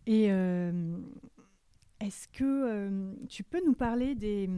[0.04, 0.98] Et euh,
[2.00, 4.50] est-ce que euh, tu peux nous parler des,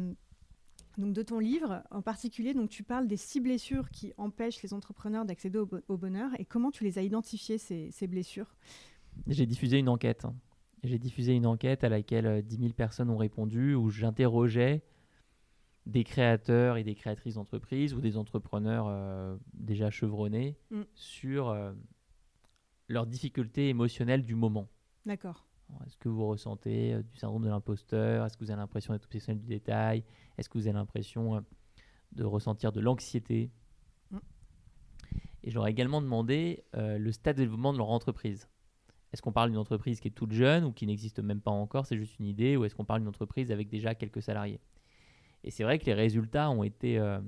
[0.99, 4.73] donc de ton livre en particulier Donc tu parles des six blessures qui empêchent les
[4.75, 8.55] entrepreneurs d'accéder au, bo- au bonheur et comment tu les as identifiées ces, ces blessures?
[9.27, 10.27] J'ai diffusé une enquête.
[10.83, 14.83] J'ai diffusé une enquête à laquelle euh, 10 000 personnes ont répondu, où j'interrogeais
[15.87, 20.83] des créateurs et des créatrices d'entreprises ou des entrepreneurs euh, déjà chevronnés Mm.
[20.95, 21.73] sur euh,
[22.89, 24.69] leurs difficultés émotionnelles du moment.
[25.07, 25.47] D'accord.
[25.87, 28.25] Est-ce que vous ressentez euh, du syndrome de l'imposteur?
[28.25, 30.05] Est-ce que vous avez l'impression d'être obsessionnel du détail?
[30.39, 31.41] Est-ce que vous avez l'impression euh,
[32.13, 33.51] de ressentir de l'anxiété?
[34.11, 34.19] Mm.
[35.43, 38.49] Et ai également demandé euh, le stade de développement de leur entreprise.
[39.13, 41.87] Est-ce qu'on parle d'une entreprise qui est toute jeune ou qui n'existe même pas encore,
[41.87, 44.61] c'est juste une idée, ou est-ce qu'on parle d'une entreprise avec déjà quelques salariés?
[45.45, 47.21] Et c'est vrai que les résultats ont été euh,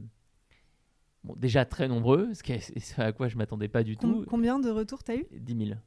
[1.25, 4.25] bon, déjà très nombreux, ce, qui est- ce à quoi je m'attendais pas du Com-
[4.25, 4.25] tout.
[4.29, 5.27] combien de retours tu as eu?
[5.33, 5.79] 10 000.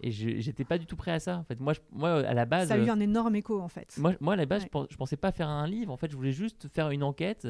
[0.00, 1.38] Et j'étais pas du tout prêt à ça.
[1.38, 3.68] En fait, moi, je- moi à la base, Ça a eu un énorme écho en
[3.68, 3.94] fait.
[3.98, 4.66] moi, moi, à la base, Ouais.
[4.68, 5.92] je, pens- je pensais pas faire un livre.
[5.92, 7.46] En fait, je voulais juste faire une enquête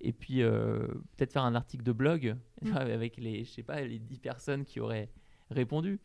[0.00, 2.76] et puis euh, peut-être faire un article de blog Mm.
[2.76, 5.10] avec les, je sais pas, les 10 personnes qui auraient
[5.50, 5.98] répondu.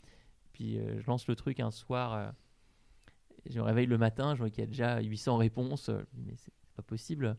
[0.54, 2.14] Puis euh, je lance le truc un soir.
[2.14, 2.32] euh,
[3.48, 5.88] je me réveille le matin, je vois qu'il y a déjà 800 réponses.
[5.88, 7.38] Je me dis, mais c'est pas possible.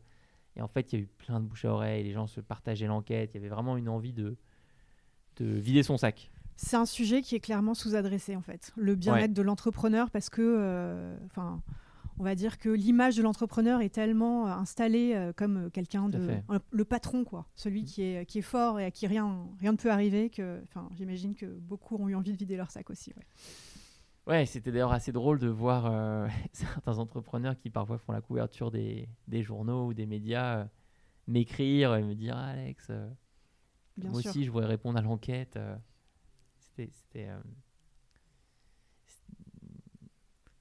[0.55, 2.05] Et en fait, il y a eu plein de bouche à oreille.
[2.05, 3.31] Les gens se partageaient l'enquête.
[3.35, 4.37] Il y avait vraiment une envie de,
[5.37, 6.31] de vider son sac.
[6.57, 8.73] C'est un sujet qui est clairement sous-adressé en fait.
[8.77, 9.29] Le bien-être Ouais.
[9.29, 11.61] de l'entrepreneur parce que, euh, enfin,
[12.19, 16.41] on va dire que l'image de l'entrepreneur est tellement euh, installée euh, comme quelqu'un de
[16.71, 17.85] le patron quoi, celui Mm.
[17.85, 20.31] qui est qui est fort et à qui rien rien ne peut arriver.
[20.31, 23.13] Que, enfin, j'imagine que beaucoup ont eu envie de vider leur sac aussi.
[23.17, 23.25] ouais.
[24.29, 28.71] Ouais, c'était d'ailleurs assez drôle de voir euh, certains entrepreneurs qui parfois font la couverture
[28.73, 30.65] des, des journaux ou des médias euh,
[31.29, 33.09] m'écrire et me dire Ah, Alex, euh,
[33.99, 34.31] moi sûr.
[34.31, 35.59] aussi je voudrais répondre à l'enquête.
[37.17, 37.41] Euh.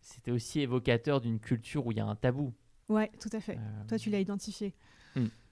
[0.01, 2.53] C'était- aussi évocateur d'une culture où il y a un tabou.
[2.89, 3.57] Ouais, tout à fait.
[3.57, 4.73] Euh, Toi, tu l'as identifié.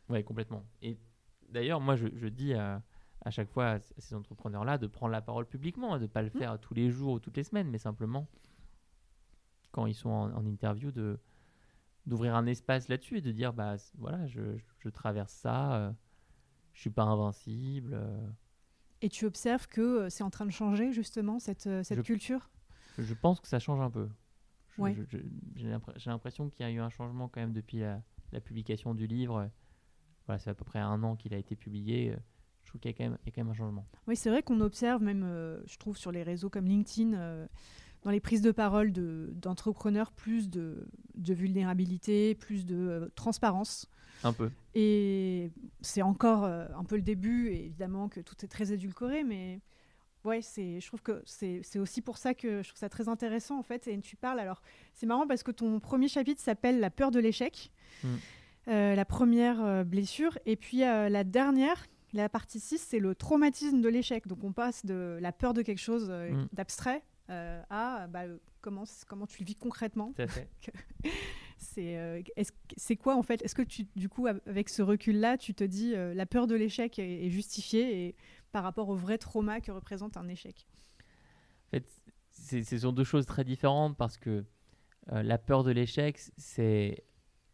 [0.09, 0.63] Ouais, complètement.
[0.81, 0.97] Et
[1.49, 2.81] D'ailleurs, moi, je, je dis à,
[3.21, 6.21] à chaque fois à ces entrepreneurs-là de prendre la parole publiquement, hein, de ne pas
[6.23, 8.27] le faire tous les jours ou toutes les semaines, mais simplement
[9.71, 11.19] quand ils sont en, en interview, de
[12.05, 15.91] d'ouvrir un espace là-dessus et de dire bah voilà, je, je- je traverse ça, euh,
[16.73, 17.93] je suis pas invincible.
[17.93, 18.27] euh.
[19.03, 22.03] Et tu observes que euh, c'est en train de changer justement cette, euh, cette Je-
[22.03, 22.49] culture?
[22.97, 24.07] Je pense que ça change un peu.
[24.77, 24.95] Ouais.
[25.55, 28.39] J'ai l'impr- j'ai l'impression qu'il y a eu un changement quand même depuis la, la
[28.39, 29.49] publication du livre.
[30.25, 32.11] Voilà, c'est à peu près un an qu'il a été publié.
[32.11, 32.17] euh,
[32.63, 33.85] Je trouve qu'il y, a quand même- il y a quand même un changement.
[34.07, 37.45] Oui, c'est vrai qu'on observe même, euh, je trouve, sur les réseaux comme LinkedIn, euh,
[38.03, 43.89] dans les prises de parole de- d'entrepreneurs, plus de, de vulnérabilité, plus de euh, transparence.
[44.23, 44.49] Un peu.
[44.75, 49.23] Et c'est encore euh, un peu le début, et évidemment que tout est très édulcoré,
[49.23, 49.59] mais
[50.23, 53.63] ouais, je trouve que c'est, aussi pour ça que je trouve ça très intéressant en
[53.63, 53.87] fait.
[53.87, 54.61] Et tu parles, alors
[54.93, 57.71] c'est marrant parce que ton premier chapitre s'appelle La peur de l'échec,
[58.03, 58.07] Mm.
[58.69, 63.89] Euh, la première blessure, et puis la dernière, la partie 6, c'est le traumatisme de
[63.89, 64.25] l'échec.
[64.27, 66.47] Donc on passe de la peur de quelque chose euh, Mm.
[66.53, 70.13] d'abstrait euh, à bah, euh, comment, comment tu le vis concrètement.
[71.57, 72.21] C'est euh,
[72.75, 75.53] c'est quoi en fait Est-ce que tu du coup av- avec ce recul là, tu
[75.53, 78.15] te dis euh, la peur de l'échec est, est justifiée et
[78.51, 80.67] par rapport au vrai trauma que représente un échec?
[81.67, 81.85] En fait,
[82.31, 84.43] c'est- ce sont deux choses très différentes parce que
[85.07, 87.03] la peur de l'échec, c'est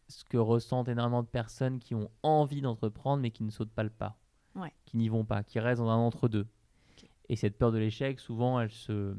[0.08, 3.82] ce que ressentent énormément de personnes qui ont envie d'entreprendre mais qui ne sautent pas
[3.84, 4.18] le pas,
[4.56, 4.72] Ouais.
[4.86, 6.46] qui n'y vont pas, qui restent dans un entre-deux.
[7.28, 9.16] Et cette peur de l'échec, souvent, elle se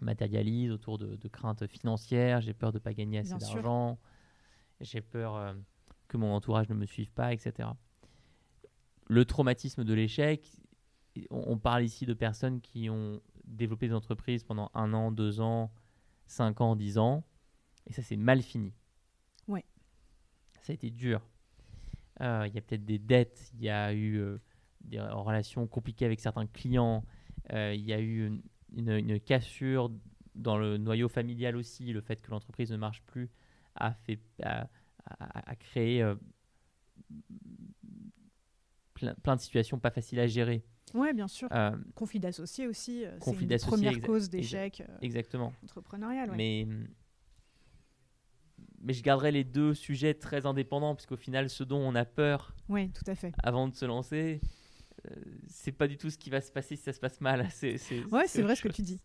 [0.00, 2.40] matérialise autour de, de craintes financières.
[2.40, 3.98] J'ai peur de ne pas gagner assez d'argent.
[4.80, 5.54] J'ai peur euh,
[6.08, 7.68] que mon entourage ne me suive pas, etc.
[9.08, 10.46] Le traumatisme de l'échec,
[11.30, 15.40] on on parle ici de personnes qui ont développé des entreprises pendant un an, deux
[15.40, 15.72] ans,
[16.26, 17.24] cinq ans, dix ans,
[17.86, 18.74] et ça s'est mal fini.
[19.48, 19.64] Ouais.
[20.60, 21.26] Ça a été dur.
[22.20, 24.38] Euh, Il y a peut-être des dettes, il y a eu euh,
[24.82, 27.04] des relations compliquées avec certains clients,
[27.50, 28.42] il y a eu une,
[28.76, 29.90] une- une cassure
[30.34, 33.28] dans le noyau familial aussi, le fait que l'entreprise ne marche plus
[33.74, 34.68] a, fait, a,
[35.20, 36.14] a- a créé euh,
[38.94, 40.62] plein, plein de situations pas faciles à gérer.
[40.94, 41.48] Ouais, bien sûr.
[41.52, 43.48] Euh, Conflit d'associés aussi, euh, c'est une
[43.98, 45.52] exa- causes d'échec exactement.
[45.64, 46.30] entrepreneurial.
[46.30, 46.36] ouais.
[46.36, 46.66] Mais,
[48.80, 52.54] mais je garderai les deux sujets très indépendants, puisqu'au final, ce dont on a peur
[52.68, 53.32] Oui, tout à fait.
[53.42, 54.40] avant de se lancer,
[55.48, 57.46] c'est pas du tout ce qui va se passer si ça se passe mal.
[57.52, 59.00] C'est, c'est, Ouais, c'est vrai ce que tu dis.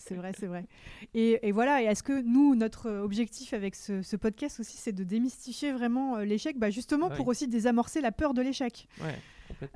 [0.00, 0.64] C'est vrai, c'est vrai.
[1.12, 4.92] Et, et voilà, et est-ce que nous, notre objectif avec ce, ce podcast aussi, c'est
[4.92, 8.86] de démystifier vraiment euh, l'échec, bah justement pour aussi désamorcer la peur de l'échec.
[9.02, 9.18] Ouais.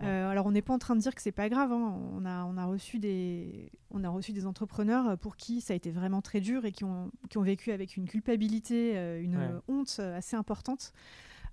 [0.03, 1.73] Euh, alors on n'est pas en train de dire que c'est pas grave.
[1.73, 1.99] hein.
[2.15, 5.77] On, a, on, a reçu des, on a reçu des entrepreneurs pour qui ça a
[5.77, 9.37] été vraiment très dur et qui ont, qui ont vécu avec une culpabilité, euh, une
[9.37, 9.43] Ouais.
[9.51, 10.93] euh, honte euh, assez importante.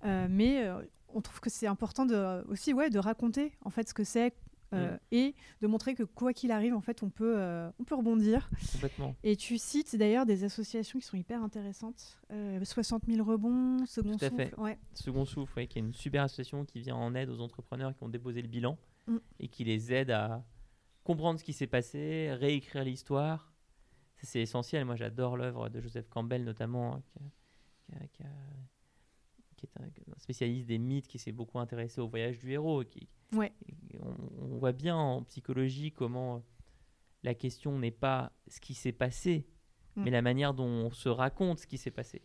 [0.04, 0.80] Euh, mais euh,
[1.14, 4.34] on trouve que c'est important de, aussi ouais, de raconter en fait ce que c'est
[4.72, 4.98] euh, Mm.
[5.10, 8.48] et de montrer que quoi qu'il arrive, en fait, on peut, euh, on peut rebondir.
[8.72, 9.16] complètement.
[9.24, 12.20] Et tu cites d'ailleurs des associations qui sont hyper intéressantes.
[12.30, 14.36] Euh, 60 000 rebonds, Second Tout à Souffle.
[14.48, 14.56] fait.
[14.58, 14.78] Ouais.
[14.94, 18.04] Second Souffle, ouais, qui est une super association qui vient en aide aux entrepreneurs qui
[18.04, 19.16] ont déposé le bilan Mm.
[19.40, 20.44] et qui les aide à
[21.02, 23.52] comprendre ce qui s'est passé, réécrire l'histoire.
[24.22, 24.84] C'est essentiel.
[24.84, 28.26] Moi, j'adore l'œuvre de Joseph Campbell, notamment, hein, qui, a- qui a- qui a-
[29.60, 32.82] qui est un, un spécialiste des mythes, qui s'est beaucoup intéressé au voyage du héros.
[32.84, 33.52] Qui, Ouais.
[33.92, 34.16] et on,
[34.54, 36.42] on voit bien en psychologie comment
[37.22, 39.46] la question n'est pas ce qui s'est passé,
[39.96, 40.04] Mm.
[40.04, 42.22] mais la manière dont on se raconte ce qui s'est passé.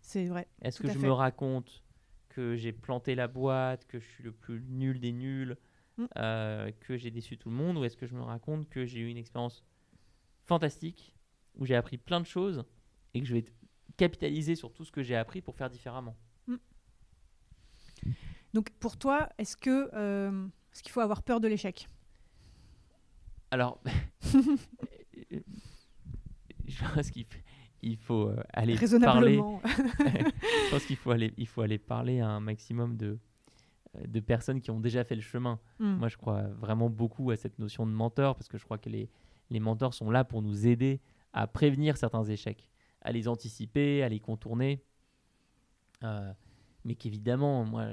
[0.00, 0.48] C'est vrai.
[0.60, 1.06] Est-ce que je fait.
[1.06, 1.84] me raconte
[2.28, 5.56] que j'ai planté la boîte, que je suis le plus nul des nuls,
[5.98, 6.04] Mm.
[6.18, 9.00] euh, que j'ai déçu tout le monde, ou est-ce que je me raconte que j'ai
[9.00, 9.64] eu une expérience
[10.44, 11.14] fantastique,
[11.54, 12.64] où j'ai appris plein de choses,
[13.14, 13.44] et que je vais
[13.96, 16.16] capitaliser sur tout ce que j'ai appris pour faire différemment?
[18.56, 21.90] Donc pour toi, est-ce que euh, est-ce qu'il faut avoir peur de l'échec?
[23.50, 23.82] Alors,
[26.66, 27.26] je pense qu'il
[27.82, 32.28] il faut euh, aller parler je pense qu'il faut aller, il faut aller parler à
[32.28, 33.18] un maximum de,
[33.94, 35.60] euh, de personnes qui ont déjà fait le chemin.
[35.78, 35.96] Mm.
[35.96, 38.88] Moi, je crois vraiment beaucoup à cette notion de mentor parce que je crois que
[38.88, 39.10] les,
[39.50, 41.02] les mentors sont là pour nous aider
[41.34, 42.70] à prévenir certains échecs,
[43.02, 44.82] à les anticiper, à les contourner.
[46.04, 46.32] Euh,
[46.86, 47.88] mais qu'évidemment, moi,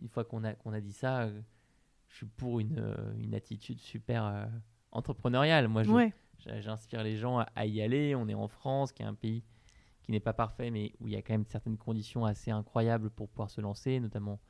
[0.00, 1.40] une fois qu'on a, qu'on a dit ça, euh,
[2.08, 4.46] je suis pour une, euh, une attitude super euh,
[4.92, 5.68] entrepreneuriale.
[5.68, 6.12] Moi, je, Ouais.
[6.38, 8.14] J'a- J'inspire les gens à, y aller.
[8.14, 9.44] On est en France, qui est un pays
[10.02, 13.10] qui n'est pas parfait, mais où il y a quand même certaines conditions assez incroyables
[13.10, 14.40] pour pouvoir se lancer, notamment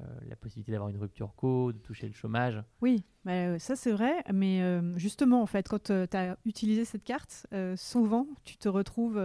[0.00, 2.62] euh, la possibilité d'avoir une rupture co, de toucher le chômage.
[2.80, 7.04] Oui, bah, ça c'est vrai, mais euh, justement, en fait, quand tu as utilisé cette
[7.04, 9.20] carte, euh, souvent, tu te retrouves...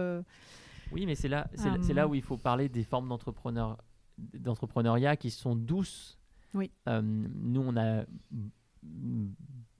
[0.92, 3.78] Oui, mais c'est là, c'est là où il faut parler des formes d'entrepreneur,
[4.18, 6.18] d'entrepreneuriat qui sont douces,
[6.54, 6.70] Oui.
[6.88, 8.04] Euh, nous, on a
[8.82, 9.32] une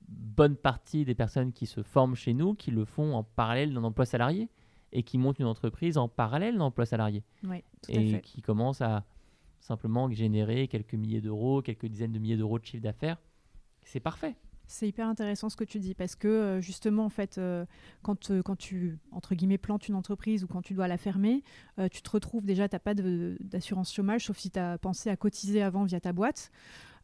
[0.08, 3.84] bonne partie des personnes qui se forment chez nous qui le font en parallèle d'un
[3.84, 4.48] emploi salarié
[4.92, 8.20] et qui montent une entreprise en parallèle d'un emploi salarié Oui, tout à et fait.
[8.22, 9.04] qui commencent à
[9.60, 13.18] simplement générer quelques milliers d'euros, quelques dizaines de milliers d'euros de chiffre d'affaires.
[13.82, 14.34] C'est parfait.
[14.70, 17.66] C'est hyper intéressant ce que tu dis parce que euh, justement, en fait, euh,
[18.02, 21.42] quand, euh, quand tu, entre guillemets, plantes une entreprise ou quand tu dois la fermer,
[21.90, 25.16] tu te retrouves déjà, tu n'as pas d'assurance chômage, sauf si tu as pensé à
[25.16, 26.52] cotiser avant via ta boîte.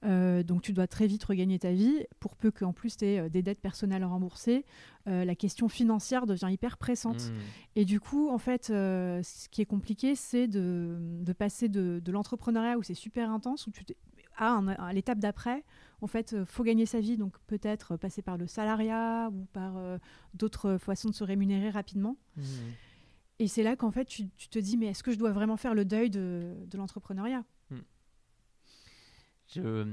[0.04, 3.30] Euh, donc tu dois très vite regagner ta vie, pour peu qu'en plus tu aies
[3.30, 4.64] des dettes personnelles à rembourser.
[5.08, 7.30] Euh, la question financière devient hyper pressante.
[7.30, 7.34] Mmh.
[7.76, 12.12] Et du coup, en fait, ce qui est compliqué, c'est de, de passer de, de
[12.12, 13.84] l'entrepreneuriat où c'est super intense, où tu
[14.36, 15.64] à, un- à l'étape d'après,
[16.00, 19.76] en fait, euh, faut gagner sa vie, donc peut-être passer par le salariat ou par
[19.76, 19.98] euh,
[20.34, 22.16] d'autres façons de se rémunérer rapidement.
[22.36, 22.42] Mmh.
[23.38, 25.56] Et c'est là qu'en fait, tu, tu te dis, mais est-ce que je dois vraiment
[25.56, 27.44] faire le deuil de, de l'entrepreneuriat?
[29.48, 29.86] Je,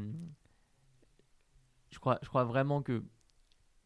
[1.91, 3.03] je, crois, je crois vraiment que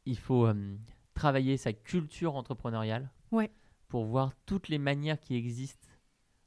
[0.05, 0.77] il faut euh,
[1.13, 3.51] travailler sa culture entrepreneuriale Ouais.
[3.89, 5.85] pour voir toutes les manières qui existent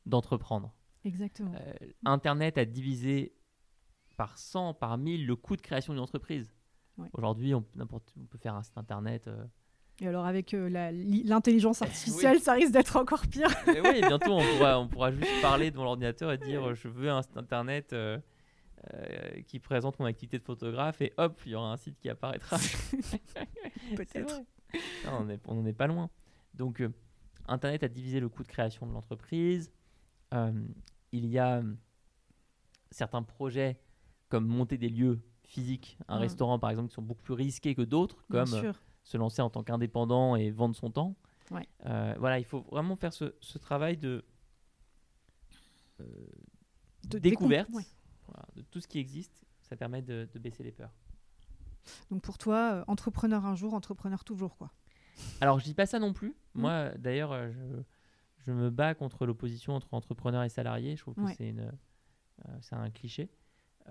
[0.06, 0.74] d'entreprendre.
[1.04, 1.52] Exactement.
[1.54, 1.72] Euh,
[2.06, 3.34] Internet a divisé
[4.20, 6.52] par 100, par 1000 le coût de création d'une entreprise.
[6.98, 7.08] Ouais.
[7.14, 9.28] Aujourd'hui, on, peut faire un site internet.
[9.28, 9.46] euh,
[9.98, 10.68] Et alors, avec euh,
[11.24, 13.48] l'intelligence artificielle, ça risque d'être encore pire.
[13.66, 17.08] Mais oui, bientôt on pourra, on pourra juste parler devant l'ordinateur et dire je veux
[17.08, 18.20] un site internet euh,
[19.46, 22.58] qui présente mon activité de photographe et hop, il y aura un site qui apparaîtra.
[22.58, 23.22] C'est
[23.96, 24.42] Peut-être.
[25.46, 26.10] on n'en est pas loin.
[26.52, 26.92] Donc, euh,
[27.48, 29.72] Internet a divisé le coût de création de l'entreprise.
[30.34, 30.52] Euh,
[31.10, 31.62] il y a
[32.90, 33.80] certains projets
[34.30, 36.20] comme monter des lieux physiques, un Mm.
[36.20, 38.72] restaurant par exemple, qui sont beaucoup plus risqués que d'autres, comme euh,
[39.02, 41.14] se lancer en tant qu'indépendant et vendre son temps.
[41.50, 41.68] Ouais.
[41.86, 44.24] Euh, voilà, il faut vraiment faire ce, ce travail de,
[46.00, 46.04] euh,
[47.08, 47.86] De découverte décom- ouais.
[48.26, 49.44] voilà, de tout ce qui existe.
[49.62, 50.92] Ça permet de, de baisser les peurs.
[52.10, 54.70] Donc pour toi, entrepreneur un jour, entrepreneur toujours, quoi.
[55.40, 56.30] Alors, je dis pas ça non plus.
[56.54, 56.60] Mm.
[56.60, 57.82] Moi, d'ailleurs, je,
[58.38, 60.96] je me bats contre l'opposition entre entrepreneur et salarié.
[60.96, 61.34] Je trouve que Ouais.
[61.36, 61.72] c'est une,
[62.60, 63.28] c'est un cliché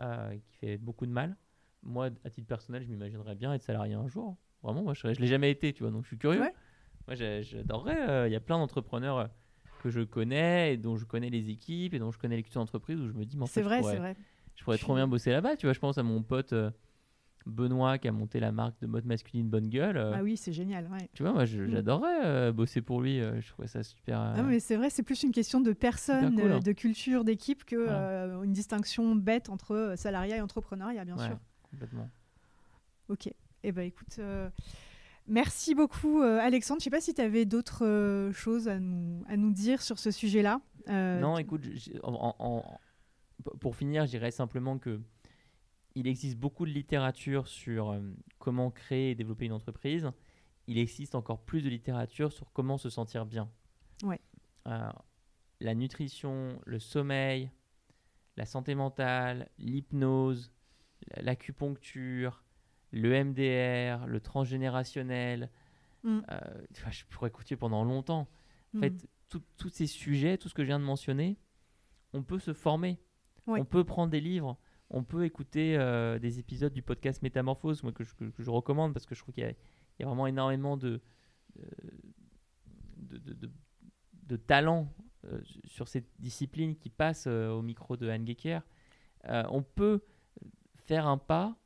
[0.02, 1.36] euh, qui fait beaucoup de mal.
[1.84, 4.38] Moi, à titre personnel, je m'imaginerais bien être salarié un jour.
[4.64, 6.42] Vraiment, moi, je, je l'ai jamais été, tu vois, donc je suis curieux.
[6.42, 6.54] Ouais.
[7.08, 8.10] Moi, j'adorerais.
[8.10, 9.28] euh, Il y a plein d'entrepreneurs euh,
[9.82, 12.62] que je connais et dont je connais les équipes et dont je connais les cultures
[12.62, 14.16] d'entreprise où je me dis, mais en C'est fait, vrai, je pourrais, c'est vrai.
[14.56, 15.56] je pourrais trop bien bosser là-bas.
[15.56, 16.54] Tu vois, je pense à mon pote
[17.50, 19.98] Benoît qui a monté la marque de mode masculine Bonne Gueule.
[19.98, 20.88] euh, Ah oui, c'est génial.
[20.92, 21.10] Ouais.
[21.14, 21.70] tu vois, moi, Mm.
[21.72, 23.20] j'adorerais euh, bosser pour lui.
[23.20, 24.20] euh, je trouvais ça super.
[24.20, 26.60] Ah, mais c'est vrai, c'est plus une question de personne, cool, hein.
[26.60, 28.44] de culture, d'équipe que Voilà.
[28.44, 31.38] une distinction bête entre salariat et entrepreneuriat, bien ouais, sûr.
[31.70, 32.10] Complètement.
[33.10, 33.30] Ok.
[33.64, 34.20] Eh ben écoute,
[35.28, 36.80] merci beaucoup Alexandre.
[36.80, 40.12] Je sais pas si tu avais d'autres choses à nous, à nous dire sur ce
[40.12, 40.62] sujet-là.
[40.88, 41.62] Non, écoute,
[42.04, 42.80] en- en-
[43.60, 45.00] pour finir, je dirais simplement que
[45.96, 48.00] il existe beaucoup de littérature sur euh,
[48.38, 50.10] comment créer et développer une entreprise.
[50.68, 53.50] Il existe encore plus de littérature sur comment se sentir bien.
[54.04, 54.20] Ouais.
[54.68, 54.90] Euh,
[55.60, 57.52] la nutrition, le sommeil,
[58.38, 60.52] la santé mentale, l'hypnose,
[61.18, 62.44] l'acupuncture,
[62.92, 65.50] le MDR, le transgénérationnel.
[66.04, 66.20] Mm.
[66.32, 66.40] Euh,
[66.92, 68.28] je pourrais continuer pendant longtemps.
[68.76, 68.82] En Hmm.
[68.82, 69.08] fait,
[69.58, 71.38] tous ces sujets, tout ce que je viens de mentionner,
[72.14, 73.00] on peut se former.
[73.48, 73.60] Ouais.
[73.62, 74.58] On peut prendre des livres.
[74.92, 78.50] On peut écouter euh, des épisodes du podcast Métamorphose, moi, que, je, que- que je
[78.50, 81.00] recommande parce que je trouve qu'il y, a- il y a vraiment énormément de,
[81.60, 81.64] euh,
[82.98, 83.52] de, de, de-
[84.24, 84.92] de talent
[85.26, 88.62] euh, sur cette discipline qui passe euh, au micro de Anne Gecker.
[89.26, 90.02] On peut
[90.76, 91.58] faire un pas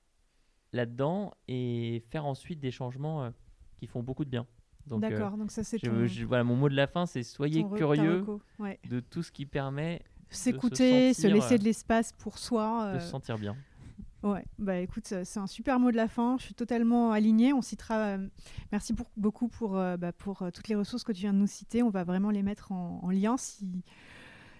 [0.72, 3.32] là-dedans et faire ensuite des changements
[3.78, 4.48] qui font beaucoup de bien.
[5.00, 8.22] D'accord, donc ça c'est je- voilà, mon mot de la fin, c'est soyez curieux.
[8.60, 8.80] Ouais.
[8.90, 10.02] de tout ce qui permet
[10.36, 12.92] S'écouter, se, laisser euh, de l'espace pour soi.
[12.94, 13.56] de euh, se sentir bien.
[14.24, 16.38] Ouais, bah écoute, euh, c'est un super mot de la fin.
[16.40, 17.52] Je suis totalement alignée.
[17.52, 17.96] On citera.
[18.00, 18.28] euh,
[18.72, 21.40] merci pour- beaucoup pour, euh, bah, pour euh, toutes les ressources que tu viens de
[21.40, 21.84] nous citer.
[21.84, 23.36] On va vraiment les mettre en, en lien.
[23.38, 23.84] Si,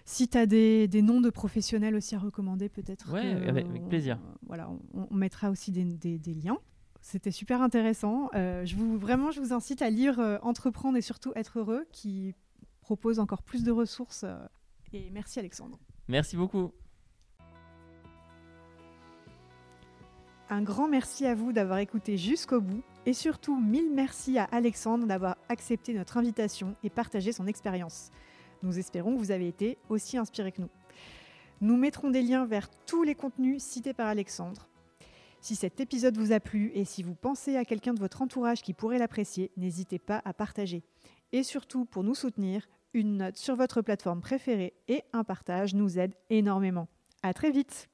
[0.04, 3.10] si tu as des, des noms de professionnels aussi à recommander, peut-être.
[3.10, 4.18] Ouais, que, avec- on- plaisir.
[4.46, 6.58] voilà, on, on mettra aussi des, des- des liens.
[7.00, 8.28] C'était super intéressant.
[8.34, 11.86] Euh, je vous, vraiment, je vous incite à lire euh, Entreprendre et surtout Être heureux,
[11.90, 12.34] qui
[12.82, 14.26] propose encore plus de ressources.
[14.94, 15.78] Et merci Alexandre.
[16.08, 16.72] Merci beaucoup.
[20.50, 25.06] Un grand merci à vous d'avoir écouté jusqu'au bout et surtout mille merci à Alexandre
[25.06, 28.10] d'avoir accepté notre invitation et partagé son expérience.
[28.62, 30.70] Nous espérons que vous avez été aussi inspirés que nous.
[31.60, 34.68] Nous mettrons des liens vers tous les contenus cités par Alexandre.
[35.40, 38.62] Si cet épisode vous a plu et si vous pensez à quelqu'un de votre entourage
[38.62, 40.82] qui pourrait l'apprécier, n'hésitez pas à partager.
[41.32, 45.98] Et surtout, pour nous soutenir, une note sur votre plateforme préférée et un partage nous
[45.98, 46.88] aide énormément.
[47.22, 47.90] À très vite!